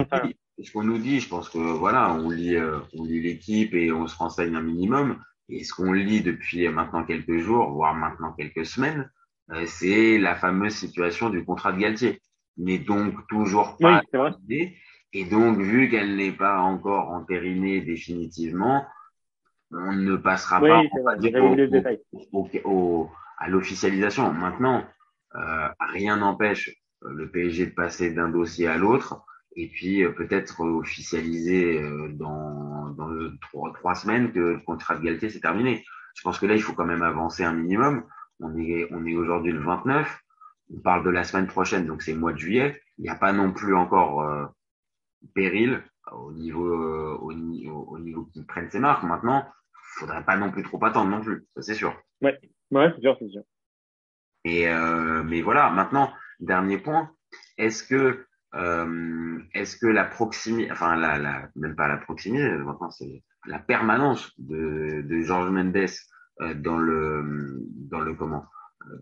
Ce 0.61 0.71
qu'on 0.71 0.83
nous 0.83 0.97
dit, 0.97 1.19
je 1.19 1.29
pense 1.29 1.50
que 1.50 1.57
voilà, 1.57 2.13
on 2.13 2.29
lit, 2.29 2.55
euh, 2.55 2.79
on 2.97 3.03
lit 3.03 3.21
l'équipe 3.21 3.73
et 3.73 3.91
on 3.91 4.07
se 4.07 4.17
renseigne 4.17 4.55
un 4.55 4.61
minimum. 4.61 5.21
Et 5.50 5.63
ce 5.63 5.73
qu'on 5.73 5.91
lit 5.91 6.21
depuis 6.21 6.67
maintenant 6.69 7.03
quelques 7.03 7.39
jours, 7.39 7.69
voire 7.71 7.93
maintenant 7.93 8.31
quelques 8.33 8.65
semaines, 8.65 9.09
euh, 9.51 9.65
c'est 9.65 10.17
la 10.17 10.35
fameuse 10.35 10.73
situation 10.73 11.29
du 11.29 11.43
contrat 11.43 11.73
de 11.73 11.79
Galtier. 11.79 12.21
N'est 12.58 12.79
donc 12.79 13.15
toujours 13.27 13.77
pas 13.77 14.01
oui, 14.50 14.77
Et 15.13 15.25
donc, 15.25 15.58
vu 15.60 15.89
qu'elle 15.89 16.15
n'est 16.15 16.31
pas 16.34 16.60
encore 16.60 17.10
entérinée 17.10 17.81
définitivement, 17.81 18.86
on 19.72 19.93
ne 19.93 20.15
passera 20.17 20.60
pas 20.60 20.84
au, 22.63 23.10
à 23.38 23.50
l'officialisation. 23.50 24.31
Maintenant, 24.34 24.86
euh, 25.36 25.67
rien 25.79 26.17
n'empêche 26.17 26.70
euh, 27.03 27.13
le 27.13 27.29
PSG 27.29 27.67
de 27.67 27.72
passer 27.72 28.12
d'un 28.12 28.29
dossier 28.29 28.67
à 28.67 28.77
l'autre 28.77 29.24
et 29.55 29.67
puis 29.67 30.03
euh, 30.03 30.12
peut-être 30.12 30.62
officialiser 30.62 31.81
euh, 31.81 32.10
dans, 32.13 32.89
dans 32.89 33.10
trois, 33.41 33.74
trois, 33.74 33.96
semaines 33.96 34.31
que 34.31 34.39
le 34.39 34.60
contrat 34.60 34.96
de 34.96 35.03
Galtier 35.03 35.29
s'est 35.29 35.39
terminé. 35.39 35.84
Je 36.15 36.22
pense 36.22 36.39
que 36.39 36.46
là, 36.46 36.55
il 36.55 36.62
faut 36.62 36.74
quand 36.74 36.86
même 36.86 37.01
avancer 37.01 37.43
un 37.43 37.53
minimum. 37.53 38.03
On 38.39 38.58
est, 38.58 38.88
on 38.91 39.05
est 39.05 39.15
aujourd'hui 39.15 39.51
le 39.51 39.60
29. 39.60 40.20
On 40.74 40.80
parle 40.80 41.04
de 41.04 41.10
la 41.10 41.24
semaine 41.24 41.48
prochaine, 41.48 41.86
donc 41.86 42.01
c'est 42.01 42.13
le 42.13 42.20
mois 42.20 42.34
de 42.34 42.38
juillet. 42.38 42.82
Il 42.98 43.04
n'y 43.04 43.10
a 43.10 43.16
pas 43.16 43.34
non 43.34 43.51
plus 43.51 43.75
encore 43.75 44.22
euh, 44.22 44.46
péril 45.34 45.84
au 46.12 46.32
niveau, 46.32 46.68
euh, 46.68 47.18
au, 47.22 47.34
niveau, 47.34 47.86
au 47.90 48.00
niveau 48.00 48.25
qui 48.25 48.44
prennent 48.44 48.70
ses 48.70 48.80
marques. 48.80 49.04
Maintenant, 49.04 49.46
faudrait 49.98 50.24
pas 50.24 50.38
non 50.38 50.51
plus 50.51 50.63
trop 50.63 50.84
attendre 50.86 51.10
non 51.10 51.22
plus, 51.22 51.46
ça 51.56 51.62
c'est 51.62 51.74
sûr. 51.74 51.94
Ouais, 52.22 52.40
ouais, 52.72 52.92
c'est 52.96 53.01
sûr, 53.01 53.18
c'est 53.20 53.30
sûr. 53.30 53.44
Et 54.44 54.68
euh, 54.68 55.24
mais 55.24 55.42
voilà, 55.42 55.70
maintenant, 55.70 56.12
dernier 56.40 56.78
point, 56.78 57.12
est-ce 57.58 57.84
que 57.84 58.25
euh, 58.56 59.40
est-ce 59.54 59.78
que 59.78 59.88
la 59.88 60.04
proximité, 60.04 60.72
enfin 60.72 60.96
la, 60.96 61.18
la, 61.18 61.50
même 61.56 61.75
pas 61.75 61.88
la 61.88 61.98
proximité, 61.98 62.50
maintenant 62.50 62.90
c'est 62.92 63.24
la 63.46 63.60
permanence 63.60 64.34
de, 64.40 65.01
de 65.04 65.22
Georges 65.22 65.51
Mendes 65.51 65.78
euh, 66.42 66.54
dans 66.56 66.78
le 66.78 67.62
dans 67.90 68.00
le 68.00 68.13
comment 68.16 68.46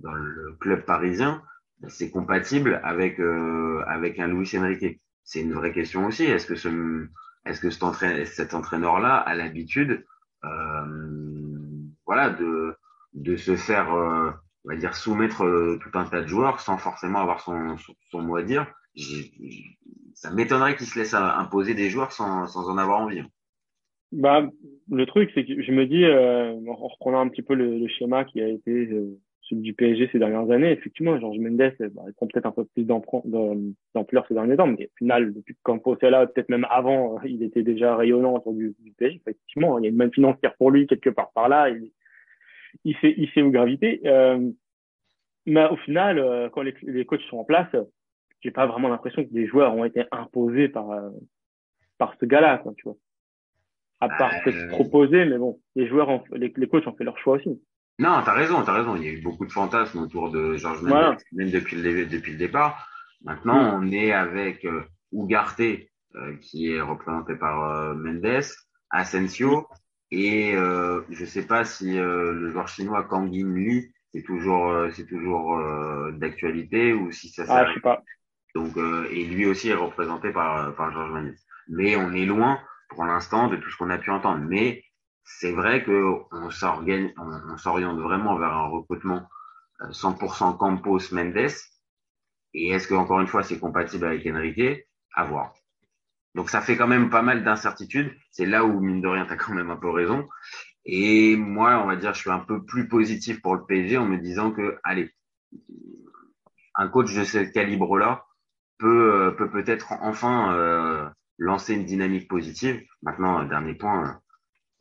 dans 0.01 0.13
le 0.13 0.55
club 0.59 0.83
parisien, 0.85 1.41
c'est 1.87 2.11
compatible 2.11 2.81
avec 2.83 3.19
euh, 3.19 3.83
avec 3.87 4.19
un 4.19 4.27
Luis 4.27 4.51
Enrique. 4.57 4.99
C'est 5.23 5.41
une 5.41 5.53
vraie 5.53 5.71
question 5.71 6.05
aussi. 6.05 6.25
Est-ce 6.25 6.45
que 6.45 6.55
ce 6.55 7.07
est-ce 7.45 7.61
que 7.61 7.69
cet, 7.69 7.83
entraîneur, 7.83 8.27
cet 8.27 8.53
entraîneur-là 8.53 9.15
a 9.15 9.35
l'habitude, 9.35 10.05
euh, 10.43 11.89
voilà, 12.05 12.29
de 12.29 12.75
de 13.13 13.35
se 13.35 13.55
faire, 13.55 13.93
euh, 13.93 14.31
on 14.65 14.69
va 14.69 14.75
dire, 14.75 14.95
soumettre 14.95 15.43
euh, 15.43 15.79
tout 15.81 15.97
un 15.97 16.05
tas 16.05 16.21
de 16.21 16.27
joueurs 16.27 16.59
sans 16.59 16.77
forcément 16.77 17.19
avoir 17.19 17.41
son 17.41 17.77
son, 17.77 17.93
son 18.11 18.21
mot 18.21 18.35
à 18.35 18.43
dire? 18.43 18.67
Ça 20.13 20.31
m'étonnerait 20.31 20.75
qu'il 20.75 20.87
se 20.87 20.99
laisse 20.99 21.13
imposer 21.13 21.73
des 21.73 21.89
joueurs 21.89 22.11
sans, 22.11 22.45
sans 22.47 22.69
en 22.69 22.77
avoir 22.77 22.99
envie. 22.99 23.23
Bah, 24.11 24.49
le 24.89 25.05
truc, 25.05 25.29
c'est 25.33 25.45
que 25.45 25.61
je 25.61 25.71
me 25.71 25.85
dis, 25.85 26.03
euh, 26.03 26.53
en 26.67 26.75
reprenant 26.75 27.21
un 27.21 27.29
petit 27.29 27.43
peu 27.43 27.53
le, 27.53 27.77
le 27.77 27.87
schéma 27.87 28.25
qui 28.25 28.41
a 28.41 28.47
été 28.47 28.87
euh, 28.87 29.19
celui 29.49 29.61
du 29.61 29.73
PSG 29.73 30.09
ces 30.11 30.19
dernières 30.19 30.49
années, 30.51 30.71
effectivement, 30.71 31.19
Georges 31.19 31.39
Mendes, 31.39 31.57
bah, 31.57 32.03
il 32.07 32.13
prend 32.13 32.27
peut-être 32.27 32.45
un 32.45 32.51
peu 32.51 32.65
plus 32.65 32.83
d'ampleur 32.83 34.25
ces 34.27 34.33
derniers 34.33 34.57
temps, 34.57 34.67
mais 34.67 34.85
au 34.85 34.97
final, 34.97 35.33
depuis 35.33 35.55
que 35.55 35.59
Campos 35.63 35.97
est 36.01 36.09
là, 36.09 36.27
peut-être 36.27 36.49
même 36.49 36.67
avant, 36.69 37.15
euh, 37.15 37.27
il 37.27 37.43
était 37.43 37.63
déjà 37.63 37.95
rayonnant 37.95 38.35
autour 38.35 38.53
du, 38.53 38.75
du 38.79 38.91
PSG. 38.91 39.17
Effectivement, 39.17 39.79
il 39.79 39.83
y 39.83 39.87
a 39.87 39.89
une 39.89 39.95
manne 39.95 40.13
financière 40.13 40.55
pour 40.57 40.71
lui 40.71 40.87
quelque 40.87 41.09
part 41.09 41.31
par 41.31 41.49
là. 41.49 41.69
Il, 41.69 41.91
il 42.85 42.95
sait, 42.97 43.13
il 43.17 43.29
sait 43.31 43.41
où 43.41 43.51
graviter. 43.51 44.01
Euh, 44.05 44.49
mais 45.45 45.65
au 45.65 45.77
final, 45.77 46.19
euh, 46.19 46.49
quand 46.49 46.61
les, 46.61 46.75
les 46.83 47.05
coachs 47.05 47.21
sont 47.21 47.37
en 47.37 47.43
place, 47.43 47.75
j'ai 48.41 48.51
pas 48.51 48.67
vraiment 48.67 48.87
l'impression 48.87 49.23
que 49.23 49.33
des 49.33 49.47
joueurs 49.47 49.75
ont 49.75 49.85
été 49.85 50.03
imposés 50.11 50.69
par 50.69 50.91
euh, 50.91 51.09
par 51.97 52.15
ce 52.19 52.25
gars-là, 52.25 52.59
quoi, 52.59 52.73
tu 52.77 52.83
vois. 52.83 52.95
À 53.99 54.07
part 54.07 54.33
euh... 54.33 54.43
peut-être 54.43 54.69
proposer, 54.69 55.25
mais 55.25 55.37
bon, 55.37 55.59
les 55.75 55.87
joueurs, 55.87 56.07
ont, 56.09 56.23
les, 56.31 56.53
les 56.55 56.67
coachs 56.67 56.87
ont 56.87 56.93
fait 56.93 57.03
leur 57.03 57.17
choix 57.17 57.35
aussi. 57.35 57.61
Non, 57.99 58.21
t'as 58.23 58.33
raison, 58.33 58.63
t'as 58.63 58.73
raison. 58.73 58.95
Il 58.95 59.03
y 59.03 59.07
a 59.07 59.11
eu 59.11 59.21
beaucoup 59.21 59.45
de 59.45 59.51
fantasmes 59.51 59.99
autour 59.99 60.31
de 60.31 60.55
Georges 60.55 60.81
Mendes, 60.81 60.91
voilà. 60.91 61.17
même 61.33 61.51
depuis 61.51 61.75
le 61.75 62.05
depuis 62.05 62.31
le 62.31 62.37
départ. 62.37 62.87
Maintenant, 63.23 63.61
mmh. 63.61 63.83
on 63.83 63.91
est 63.91 64.13
avec 64.13 64.63
euh, 64.63 64.83
Ugarte, 65.11 65.59
euh, 65.59 66.35
qui 66.41 66.71
est 66.71 66.79
représenté 66.79 67.35
par 67.35 67.69
euh, 67.69 67.93
Mendes, 67.93 68.43
Asensio, 68.89 69.67
et 70.11 70.55
euh, 70.55 71.01
je 71.09 71.25
sais 71.25 71.45
pas 71.45 71.65
si 71.65 71.99
euh, 71.99 72.31
le 72.31 72.51
joueur 72.51 72.69
chinois 72.69 73.03
Kang 73.03 73.29
In 73.31 73.53
Lee 73.53 73.91
c'est 74.13 74.23
toujours 74.23 74.73
c'est 74.93 75.05
toujours 75.05 75.61
d'actualité 76.13 76.93
ou 76.93 77.11
si 77.11 77.29
ça 77.29 77.43
ah, 77.47 77.65
je 77.67 77.75
sais 77.75 77.79
pas. 77.79 78.01
Donc, 78.55 78.75
et 79.11 79.23
lui 79.25 79.45
aussi 79.45 79.69
est 79.69 79.75
représenté 79.75 80.31
par, 80.31 80.73
par 80.73 80.91
Georges 80.91 81.11
Mendes. 81.11 81.35
Mais 81.67 81.95
on 81.95 82.11
est 82.13 82.25
loin, 82.25 82.59
pour 82.89 83.05
l'instant, 83.05 83.49
de 83.49 83.57
tout 83.57 83.69
ce 83.69 83.77
qu'on 83.77 83.91
a 83.91 83.99
pu 83.99 84.09
entendre. 84.09 84.43
Mais 84.49 84.83
c'est 85.37 85.51
vrai 85.51 85.83
qu'on 85.83 86.25
on, 86.31 86.47
on 86.47 87.57
s'oriente 87.57 87.99
vraiment 87.99 88.37
vers 88.37 88.51
un 88.51 88.67
recrutement 88.67 89.29
100% 89.79 90.57
Campos 90.57 91.11
Mendes. 91.11 91.51
Et 92.53 92.69
est-ce 92.69 92.87
que 92.87 92.95
encore 92.95 93.21
une 93.21 93.27
fois 93.27 93.43
c'est 93.43 93.59
compatible 93.59 94.05
avec 94.05 94.25
Enrique? 94.25 94.85
À 95.13 95.25
voir. 95.25 95.53
Donc 96.35 96.49
ça 96.49 96.61
fait 96.61 96.77
quand 96.77 96.87
même 96.87 97.09
pas 97.09 97.21
mal 97.21 97.43
d'incertitudes. 97.43 98.11
C'est 98.31 98.45
là 98.45 98.65
où 98.65 98.79
mine 98.79 99.01
de 99.01 99.07
rien 99.07 99.25
t'as 99.25 99.35
quand 99.35 99.53
même 99.53 99.69
un 99.69 99.77
peu 99.77 99.89
raison. 99.89 100.27
Et 100.85 101.35
moi, 101.35 101.79
on 101.83 101.87
va 101.87 101.95
dire, 101.95 102.13
je 102.13 102.21
suis 102.21 102.31
un 102.31 102.39
peu 102.39 102.65
plus 102.65 102.87
positif 102.87 103.41
pour 103.41 103.55
le 103.55 103.65
PSG 103.65 103.97
en 103.97 104.05
me 104.05 104.17
disant 104.17 104.51
que, 104.51 104.79
allez, 104.83 105.13
un 106.75 106.87
coach 106.87 107.13
de 107.13 107.23
ce 107.23 107.37
calibre-là, 107.39 108.25
peut 108.79 109.13
euh, 109.13 109.31
peut 109.31 109.51
peut-être 109.51 109.91
enfin 110.01 110.55
euh, 110.55 111.07
lancer 111.37 111.75
une 111.75 111.85
dynamique 111.85 112.27
positive. 112.27 112.81
Maintenant, 113.03 113.43
dernier 113.43 113.75
point, 113.75 114.19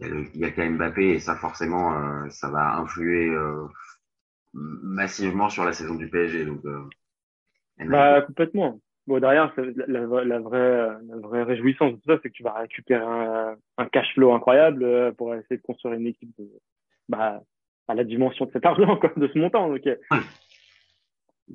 il 0.00 0.36
y 0.36 0.44
a, 0.44 0.50
quand 0.50 0.62
même 0.62 0.76
Mbappé 0.76 1.10
et 1.10 1.18
ça 1.18 1.34
forcément 1.36 1.92
euh, 1.92 2.28
ça 2.30 2.48
va 2.50 2.76
influer 2.76 3.28
euh, 3.28 3.66
massivement 4.52 5.48
sur 5.48 5.64
la 5.64 5.72
saison 5.72 5.94
du 5.94 6.08
PSG. 6.08 6.44
Donc, 6.44 6.64
euh, 6.64 6.84
bah, 7.86 8.22
complètement. 8.22 8.80
Bon 9.06 9.18
derrière 9.18 9.52
la, 9.56 9.86
la, 9.86 10.24
la, 10.24 10.38
vraie 10.38 10.88
la 11.02 11.16
vraie 11.16 11.42
réjouissance 11.42 11.92
de 11.92 11.96
tout 11.96 12.12
ça, 12.12 12.18
c'est 12.22 12.28
que 12.28 12.34
tu 12.34 12.42
vas 12.42 12.52
récupérer 12.52 13.04
un, 13.04 13.56
un 13.78 13.86
cash 13.86 14.12
flow 14.14 14.32
incroyable 14.32 15.14
pour 15.16 15.34
essayer 15.34 15.56
de 15.56 15.62
construire 15.62 15.94
une 15.94 16.06
équipe 16.06 16.30
de, 16.38 16.48
bah, 17.08 17.42
à 17.88 17.94
la 17.94 18.04
dimension 18.04 18.44
de 18.44 18.52
cet 18.52 18.66
argent, 18.66 18.96
quoi, 18.96 19.12
de 19.16 19.28
ce 19.28 19.38
montant. 19.38 19.68
Donc, 19.68 19.82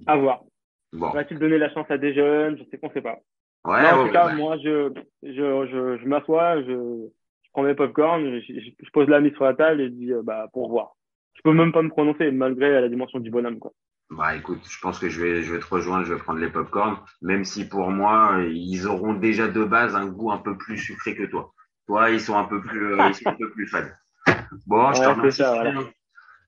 à 0.07 0.17
voir. 0.17 0.43
Bon. 0.91 1.09
Va-t-il 1.11 1.39
donner 1.39 1.57
la 1.57 1.71
chance 1.73 1.89
à 1.89 1.97
des 1.97 2.13
jeunes? 2.13 2.57
Je 2.57 2.63
sais 2.69 2.77
qu'on 2.77 2.91
sait 2.91 3.01
pas. 3.01 3.19
Ouais, 3.65 3.89
en 3.91 4.01
ouais, 4.01 4.07
tout 4.07 4.13
cas, 4.13 4.27
ouais. 4.27 4.35
moi, 4.35 4.57
je, 4.57 4.91
je, 5.23 5.31
je, 5.31 5.97
je 6.01 6.07
m'assois, 6.07 6.61
je 6.63 7.07
prends 7.53 7.63
mes 7.63 7.75
popcorn, 7.75 8.39
je, 8.39 8.39
je, 8.39 8.69
je 8.79 8.89
pose 8.91 9.07
la 9.07 9.21
mise 9.21 9.33
sur 9.33 9.45
la 9.45 9.53
table 9.53 9.81
et 9.81 9.85
je 9.85 9.93
dis, 9.93 10.11
euh, 10.11 10.21
bah, 10.23 10.47
pour 10.51 10.69
voir. 10.69 10.95
Je 11.35 11.41
peux 11.43 11.53
même 11.53 11.71
pas 11.71 11.81
me 11.81 11.89
prononcer 11.89 12.29
malgré 12.31 12.81
la 12.81 12.89
dimension 12.89 13.19
du 13.19 13.31
bonhomme, 13.31 13.59
quoi. 13.59 13.71
Bah, 14.09 14.35
écoute, 14.35 14.59
je 14.69 14.79
pense 14.79 14.99
que 14.99 15.09
je 15.09 15.21
vais, 15.21 15.41
je 15.41 15.53
vais 15.53 15.59
te 15.59 15.65
rejoindre, 15.65 16.05
je 16.05 16.13
vais 16.13 16.19
prendre 16.19 16.39
les 16.39 16.49
popcorn, 16.49 16.97
même 17.21 17.45
si 17.45 17.67
pour 17.67 17.89
moi, 17.89 18.43
ils 18.51 18.85
auront 18.85 19.13
déjà 19.13 19.47
de 19.47 19.63
base 19.63 19.95
un 19.95 20.05
goût 20.05 20.31
un 20.31 20.37
peu 20.37 20.57
plus 20.57 20.77
sucré 20.77 21.15
que 21.15 21.23
toi. 21.23 21.53
Toi, 21.87 22.11
ils 22.11 22.19
sont 22.21 22.37
un 22.37 22.43
peu 22.43 22.61
plus, 22.61 22.93
euh, 22.93 23.07
ils 23.07 23.15
sont 23.15 23.29
un 23.29 23.33
peu 23.35 23.49
plus 23.51 23.67
fades. 23.67 23.95
Bon, 24.67 24.93
je 24.93 25.01
te 25.01 25.07
remercie. 25.07 25.37
ça, 25.37 25.53
voilà. 25.53 25.73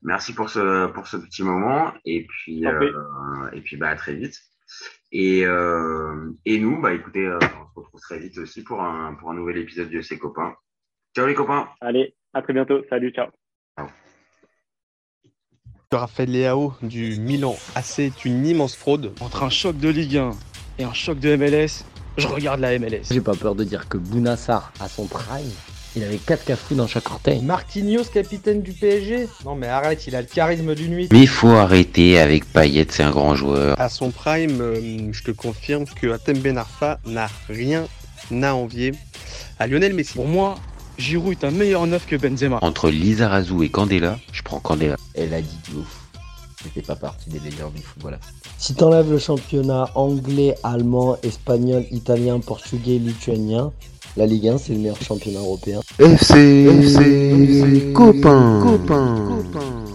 Merci 0.04 0.36
pour 0.36 0.50
ce, 0.50 0.88
pour 0.88 1.08
ce 1.08 1.18
petit 1.18 1.44
moment. 1.44 1.92
Et 2.06 2.28
puis, 2.28 2.66
euh, 2.68 3.50
et 3.52 3.62
puis, 3.62 3.78
bah, 3.78 3.90
à 3.90 3.96
très 3.96 4.14
vite. 4.14 4.40
Et, 5.12 5.46
euh, 5.46 6.32
et 6.46 6.60
nous, 6.60 6.80
bah, 6.80 6.94
écoutez, 6.94 7.28
on 7.28 7.40
se 7.40 7.74
retrouve 7.76 8.02
très 8.02 8.20
vite 8.20 8.38
aussi 8.38 8.64
pour 8.64 8.84
un, 8.84 9.16
pour 9.16 9.32
un 9.32 9.34
nouvel 9.34 9.58
épisode 9.58 9.90
de 9.90 10.02
Ces 10.02 10.20
copains. 10.20 10.56
Ciao 11.16 11.28
les 11.28 11.34
copains. 11.34 11.70
Allez, 11.80 12.14
à 12.34 12.42
très 12.42 12.52
bientôt. 12.52 12.82
Salut, 12.90 13.10
ciao. 13.12 13.28
Raphaël 15.90 16.30
Leao 16.30 16.74
du 16.82 17.18
Milan 17.22 17.56
AC 17.74 18.00
est 18.00 18.26
une 18.26 18.46
immense 18.46 18.76
fraude. 18.76 19.14
Entre 19.22 19.44
un 19.44 19.50
choc 19.50 19.78
de 19.78 19.88
Ligue 19.88 20.18
1 20.18 20.32
et 20.78 20.84
un 20.84 20.92
choc 20.92 21.18
de 21.20 21.38
MLS, 21.38 21.86
je 22.18 22.28
regarde 22.28 22.60
la 22.60 22.78
MLS. 22.78 23.04
J'ai 23.12 23.22
pas 23.22 23.34
peur 23.34 23.56
de 23.56 23.64
dire 23.64 23.88
que 23.88 23.98
Bounassar, 23.98 24.74
à 24.82 24.90
son 24.90 25.08
prime, 25.08 25.50
il 25.96 26.04
avait 26.04 26.18
4 26.18 26.44
cafous 26.44 26.76
dans 26.76 26.88
chaque 26.88 27.10
orteil. 27.10 27.42
Marquinhos, 27.42 28.04
capitaine 28.14 28.62
du 28.62 28.74
PSG 28.74 29.30
Non 29.46 29.56
mais 29.56 29.68
arrête, 29.68 30.08
il 30.08 30.18
a 30.18 30.22
le 30.22 30.28
charisme 30.28 30.76
d'une 30.76 30.92
nuit. 30.92 31.08
Mais 31.14 31.22
il 31.22 31.30
faut 31.30 31.48
arrêter 31.48 32.20
avec 32.20 32.44
Payet, 32.52 32.88
c'est 32.90 33.04
un 33.04 33.12
grand 33.12 33.36
joueur. 33.36 33.80
À 33.80 33.88
son 33.88 34.12
prime, 34.12 34.60
euh, 34.60 35.14
je 35.14 35.24
te 35.24 35.32
confirme 35.32 35.86
que 35.86 36.08
Atem 36.08 36.40
Ben 36.40 36.58
Arfa 36.58 37.00
n'a 37.06 37.30
rien 37.48 37.88
à 38.44 38.54
envier 38.54 38.92
à 39.60 39.68
Lionel 39.68 39.94
Messi. 39.94 40.16
Pour 40.16 40.28
moi, 40.28 40.56
Giroud 40.98 41.32
est 41.32 41.44
un 41.44 41.52
meilleur 41.52 41.86
neuf 41.88 42.06
que 42.06 42.16
Benzema. 42.16 42.60
Entre 42.62 42.90
Lizarazu 42.90 43.64
et 43.64 43.70
Candela, 43.70 44.18
je 44.32 44.42
prends 44.42 44.60
Candela. 44.60 44.96
Elle 45.14 45.34
a 45.34 45.42
dit 45.42 45.58
de 45.72 45.80
ouf. 45.80 46.02
C'était 46.64 46.82
pas 46.82 46.96
partie 46.96 47.30
des 47.30 47.40
meilleurs 47.40 47.70
du 47.72 47.82
football. 47.82 48.18
Si 48.58 48.74
t'enlèves 48.74 49.12
le 49.12 49.20
championnat 49.20 49.90
anglais, 49.94 50.56
allemand, 50.64 51.18
espagnol, 51.22 51.86
italien, 51.92 52.40
portugais, 52.40 52.98
lituanien, 52.98 53.72
la 54.18 54.26
Ligue 54.26 54.48
1 54.48 54.58
c'est 54.58 54.74
le 54.74 54.80
meilleur 54.80 55.02
championnat 55.02 55.40
européen. 55.40 55.82
FC, 56.00 56.66
FC, 56.66 57.94
copain, 57.94 58.62
copain. 58.64 59.28
copain. 59.28 59.95